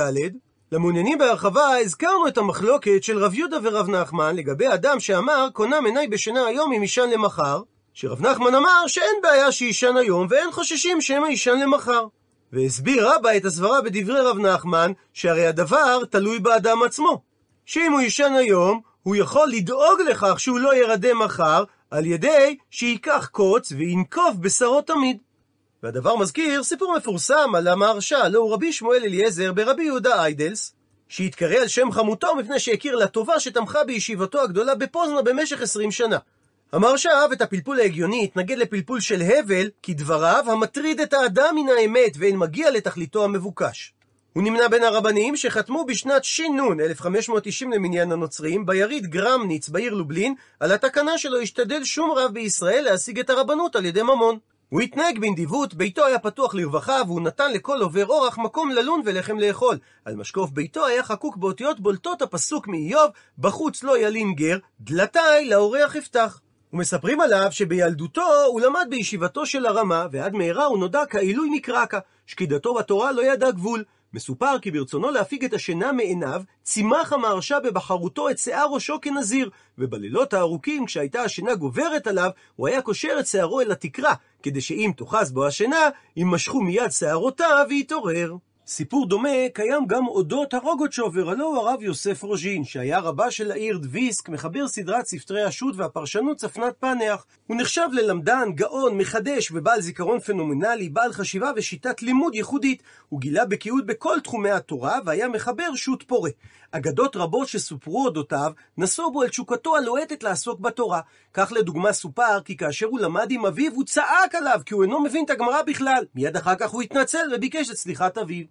למעוניינים 0.71 1.17
בהרחבה 1.17 1.77
הזכרנו 1.77 2.27
את 2.27 2.37
המחלוקת 2.37 3.03
של 3.03 3.23
רב 3.23 3.33
יהודה 3.33 3.57
ורב 3.63 3.89
נחמן 3.89 4.35
לגבי 4.35 4.67
אדם 4.73 4.99
שאמר 4.99 5.47
קונה 5.53 5.81
מנהי 5.81 6.07
בשינה 6.07 6.45
היום 6.45 6.73
אם 6.73 6.81
יישן 6.81 7.09
למחר, 7.09 7.61
שרב 7.93 8.21
נחמן 8.27 8.55
אמר 8.55 8.87
שאין 8.87 9.15
בעיה 9.23 9.51
שיישן 9.51 9.97
היום 9.97 10.27
ואין 10.29 10.51
חוששים 10.51 11.01
שמא 11.01 11.27
יישן 11.27 11.59
למחר. 11.59 12.05
והסביר 12.53 13.09
רבא 13.09 13.29
את 13.37 13.45
הסברה 13.45 13.81
בדברי 13.81 14.19
רב 14.19 14.37
נחמן, 14.39 14.91
שהרי 15.13 15.47
הדבר 15.47 16.05
תלוי 16.05 16.39
באדם 16.39 16.83
עצמו. 16.83 17.21
שאם 17.65 17.91
הוא 17.91 18.01
יישן 18.01 18.33
היום, 18.33 18.81
הוא 19.03 19.15
יכול 19.15 19.49
לדאוג 19.49 20.01
לכך 20.09 20.39
שהוא 20.39 20.59
לא 20.59 20.75
ירדם 20.75 21.19
מחר, 21.19 21.63
על 21.91 22.05
ידי 22.05 22.57
שייקח 22.69 23.29
קוץ 23.31 23.71
וינקוב 23.71 24.41
בשרו 24.41 24.81
תמיד. 24.81 25.17
והדבר 25.83 26.15
מזכיר 26.15 26.63
סיפור 26.63 26.97
מפורסם 26.97 27.55
על 27.55 27.67
המהרש"א, 27.67 28.27
לא 28.27 28.39
הוא 28.39 28.53
רבי 28.53 28.73
שמואל 28.73 29.03
אליעזר 29.03 29.53
ברבי 29.53 29.83
יהודה 29.83 30.23
איידלס, 30.23 30.73
שהתקרא 31.07 31.55
על 31.55 31.67
שם 31.67 31.91
חמותו 31.91 32.35
מפני 32.35 32.59
שהכיר 32.59 32.95
לטובה 32.95 33.39
שתמכה 33.39 33.83
בישיבתו 33.83 34.41
הגדולה 34.41 34.75
בפוזנה 34.75 35.21
במשך 35.21 35.61
עשרים 35.61 35.91
שנה. 35.91 36.17
המהרש"א 36.71 37.09
אהב 37.09 37.31
את 37.31 37.41
הפלפול 37.41 37.79
ההגיוני, 37.79 38.23
התנגד 38.23 38.57
לפלפול 38.57 38.99
של 38.99 39.21
הבל, 39.21 39.69
כדבריו 39.83 40.45
המטריד 40.47 40.99
את 40.99 41.13
האדם 41.13 41.55
מן 41.55 41.69
האמת 41.77 42.11
ואין 42.19 42.37
מגיע 42.37 42.71
לתכליתו 42.71 43.23
המבוקש. 43.23 43.93
הוא 44.33 44.43
נמנה 44.43 44.67
בין 44.67 44.83
הרבנים 44.83 45.35
שחתמו 45.35 45.85
בשנת 45.85 46.23
ש"ן, 46.23 46.79
1590 46.79 47.73
למניין 47.73 48.11
הנוצרים, 48.11 48.65
ביריד 48.65 49.05
גרמניץ 49.05 49.69
בעיר 49.69 49.93
לובלין, 49.93 50.35
על 50.59 50.71
התקנה 50.71 51.17
שלא 51.17 51.41
השתדל 51.41 51.83
שום 51.83 52.11
רב 52.11 52.33
בישראל 52.33 52.83
להשיג 52.83 53.19
את 53.19 53.29
הרבנות 53.29 53.75
על 53.75 53.85
ידי 53.85 54.03
ממון. 54.03 54.37
הוא 54.69 54.81
התנהג 54.81 55.19
בנדיבות, 55.19 55.73
ביתו 55.73 56.05
היה 56.05 56.19
פתוח 56.19 56.55
לרווחה, 56.55 57.01
והוא 57.07 57.21
נתן 57.21 57.51
לכל 57.53 57.81
עובר 57.81 58.05
אורח 58.05 58.37
מקום 58.37 58.71
ללון 58.71 59.01
ולחם 59.05 59.39
לאכול. 59.39 59.77
על 60.05 60.15
משקוף 60.15 60.49
ביתו 60.49 60.85
היה 60.85 61.03
חקוק 61.03 61.37
באותיות 61.37 61.79
בולטות 61.79 62.21
הפסוק 62.21 62.67
מאיוב, 62.67 63.11
בחוץ 63.37 63.83
לא 63.83 63.97
ילין 63.97 64.33
גר, 64.33 64.57
דלתי 64.81 65.45
לאורח 65.45 65.95
יפתח. 65.95 66.41
ומספרים 66.73 67.21
עליו 67.21 67.47
שבילדותו 67.51 68.45
הוא 68.47 68.61
למד 68.61 68.87
בישיבתו 68.89 69.45
של 69.45 69.65
הרמה, 69.65 70.05
ועד 70.11 70.33
מהרה 70.33 70.65
הוא 70.65 70.77
נודע 70.77 71.05
כעילוי 71.09 71.49
נקרקה, 71.49 71.99
שקידתו 72.27 72.73
בתורה 72.73 73.11
לא 73.11 73.21
ידע 73.21 73.51
גבול. 73.51 73.83
מסופר 74.13 74.59
כי 74.61 74.71
ברצונו 74.71 75.11
להפיג 75.11 75.45
את 75.45 75.53
השינה 75.53 75.91
מעיניו, 75.91 76.41
צימח 76.63 77.13
המהרשע 77.13 77.59
בבחרותו 77.59 78.29
את 78.29 78.37
שיער 78.37 78.67
ראשו 78.71 79.01
כנזיר, 79.01 79.49
ובלילות 79.77 80.33
הארוכים, 80.33 80.85
כשהייתה 80.85 81.21
השינה 81.21 81.55
גוברת 81.55 82.07
עליו, 82.07 82.29
הוא 82.55 82.67
היה 82.67 82.81
קושר 82.81 83.17
את 83.19 83.27
שערו 83.27 83.61
אל 83.61 83.71
התקרה, 83.71 84.13
כדי 84.43 84.61
שאם 84.61 84.91
תאחז 84.97 85.31
בו 85.31 85.47
השינה, 85.47 85.89
יימשכו 86.15 86.61
מיד 86.61 86.91
שערותיו 86.91 87.65
ויתעורר. 87.69 88.35
סיפור 88.67 89.07
דומה 89.07 89.29
קיים 89.53 89.87
גם 89.87 90.07
אודות 90.07 90.53
הרוגוצ'ובר, 90.53 91.29
הלא 91.29 91.45
הוא 91.45 91.57
הרב 91.57 91.81
יוסף 91.81 92.23
רוז'ין, 92.23 92.63
שהיה 92.63 92.99
רבה 92.99 93.31
של 93.31 93.51
העיר 93.51 93.77
דוויסק, 93.77 94.29
מחבר 94.29 94.67
סדרת 94.67 95.05
ספרי 95.05 95.43
השו"ת 95.43 95.75
והפרשנות 95.77 96.37
צפנת 96.37 96.73
פנח. 96.79 97.25
הוא 97.47 97.57
נחשב 97.57 97.87
ללמדן, 97.91 98.51
גאון, 98.55 98.97
מחדש 98.97 99.51
ובעל 99.51 99.81
זיכרון 99.81 100.19
פנומנלי, 100.19 100.89
בעל 100.89 101.13
חשיבה 101.13 101.51
ושיטת 101.55 102.01
לימוד 102.01 102.35
ייחודית. 102.35 102.83
הוא 103.09 103.19
גילה 103.19 103.45
בקיאות 103.45 103.85
בכל 103.85 104.19
תחומי 104.19 104.51
התורה, 104.51 104.99
והיה 105.05 105.27
מחבר 105.27 105.75
שו"ת 105.75 106.03
פורה. 106.03 106.29
אגדות 106.71 107.15
רבות 107.15 107.47
שסופרו 107.47 108.05
אודותיו, 108.05 108.51
נשאו 108.77 109.11
בו 109.11 109.23
אל 109.23 109.29
תשוקתו 109.29 109.75
הלוהטת 109.75 110.23
לעסוק 110.23 110.59
בתורה. 110.59 111.01
כך 111.33 111.51
לדוגמה 111.55 111.93
סופר 111.93 112.41
כי 112.45 112.57
כאשר 112.57 112.85
הוא 112.85 112.99
למד 112.99 113.31
עם 113.31 113.45
אביו, 113.45 113.71
הוא 113.73 113.83
צעק 113.83 114.35
עליו, 114.35 114.61
כי 114.65 114.73
הוא 114.73 114.83
אינו 114.83 114.99
מבין 114.99 115.25
את 115.25 115.29
הגמרא 115.29 115.61
בכלל. 115.61 116.05
מיד 116.15 116.37
אחר 116.37 116.55
כך 116.55 116.69
הוא 116.69 116.81
התנצל 116.81 117.35
וביקש 117.35 117.69
את 117.69 117.75
סליחת 117.75 118.17
אביו. 118.17 118.50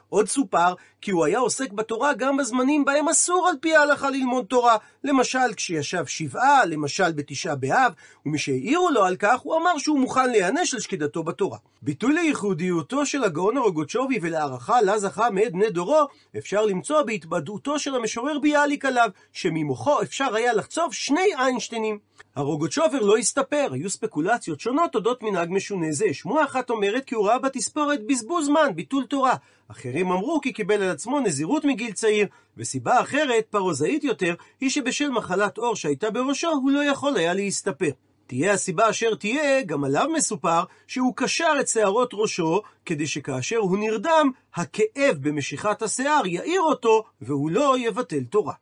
עוד 0.11 0.27
סופר 0.27 0.73
כי 1.01 1.11
הוא 1.11 1.25
היה 1.25 1.39
עוסק 1.39 1.71
בתורה 1.71 2.13
גם 2.13 2.37
בזמנים 2.37 2.85
בהם 2.85 3.09
אסור 3.09 3.47
על 3.47 3.55
פי 3.61 3.75
ההלכה 3.75 4.09
ללמוד 4.09 4.45
תורה. 4.45 4.77
למשל, 5.03 5.53
כשישב 5.55 6.05
שבעה, 6.05 6.65
למשל 6.65 7.11
בתשעה 7.11 7.55
באב, 7.55 7.93
ומשהעירו 8.25 8.89
לו 8.89 9.05
על 9.05 9.15
כך, 9.15 9.39
הוא 9.39 9.57
אמר 9.57 9.77
שהוא 9.77 9.99
מוכן 9.99 10.31
להיענש 10.31 10.73
על 10.73 10.79
שקידתו 10.79 11.23
בתורה. 11.23 11.57
ביטוי 11.81 12.13
לייחודיותו 12.13 13.05
של 13.05 13.23
הגאון 13.23 13.57
הרוגוצ'ובי 13.57 14.19
ולהערכה 14.21 14.81
לה 14.81 14.99
זכה 14.99 15.29
מאת 15.29 15.51
בני 15.51 15.69
דורו, 15.69 16.07
אפשר 16.37 16.65
למצוא 16.65 17.01
בהתבדעותו 17.01 17.79
של 17.79 17.95
המשורר 17.95 18.39
ביאליק 18.39 18.85
עליו, 18.85 19.09
שממוחו 19.33 20.01
אפשר 20.01 20.35
היה 20.35 20.53
לחצוב 20.53 20.93
שני 20.93 21.35
איינשטיינים. 21.37 21.99
הרוגוצ'ובר 22.35 22.99
לא 22.99 23.17
הסתפר, 23.17 23.67
היו 23.71 23.89
ספקולציות 23.89 24.59
שונות 24.59 24.95
אודות 24.95 25.23
מנהג 25.23 25.49
משונה 25.51 25.91
זה. 25.91 26.05
שמועה 26.13 26.45
אחת 26.45 26.69
אומרת 26.69 27.05
כי 27.05 27.15
הוא 27.15 27.27
ראה 27.27 27.39
בתספורת 27.39 28.07
בזבוז 28.07 28.45
זמן, 28.45 28.71
ביטול 28.75 29.05
תורה. 29.05 29.35
אחרים 29.71 30.11
אמרו 30.11 30.41
כי 30.41 30.53
קיבל 30.53 30.83
על 30.83 30.89
עצמו 30.89 31.19
נזירות 31.19 31.65
מגיל 31.65 31.91
צעיר, 31.91 32.27
וסיבה 32.57 33.01
אחרת, 33.01 33.45
פרוזאית 33.49 34.03
יותר, 34.03 34.35
היא 34.61 34.69
שבשל 34.69 35.09
מחלת 35.09 35.57
עור 35.57 35.75
שהייתה 35.75 36.09
בראשו, 36.09 36.49
הוא 36.49 36.71
לא 36.71 36.83
יכול 36.83 37.17
היה 37.17 37.33
להסתפר. 37.33 37.89
תהיה 38.27 38.53
הסיבה 38.53 38.89
אשר 38.89 39.15
תהיה, 39.15 39.61
גם 39.61 39.83
עליו 39.83 40.07
מסופר 40.15 40.63
שהוא 40.87 41.13
קשר 41.15 41.53
את 41.59 41.67
שערות 41.67 42.09
ראשו, 42.13 42.61
כדי 42.85 43.07
שכאשר 43.07 43.57
הוא 43.57 43.77
נרדם, 43.77 44.31
הכאב 44.55 45.17
במשיכת 45.21 45.81
השיער 45.81 46.27
יאיר 46.27 46.61
אותו, 46.61 47.03
והוא 47.21 47.51
לא 47.51 47.75
יבטל 47.79 48.23
תורה. 48.23 48.53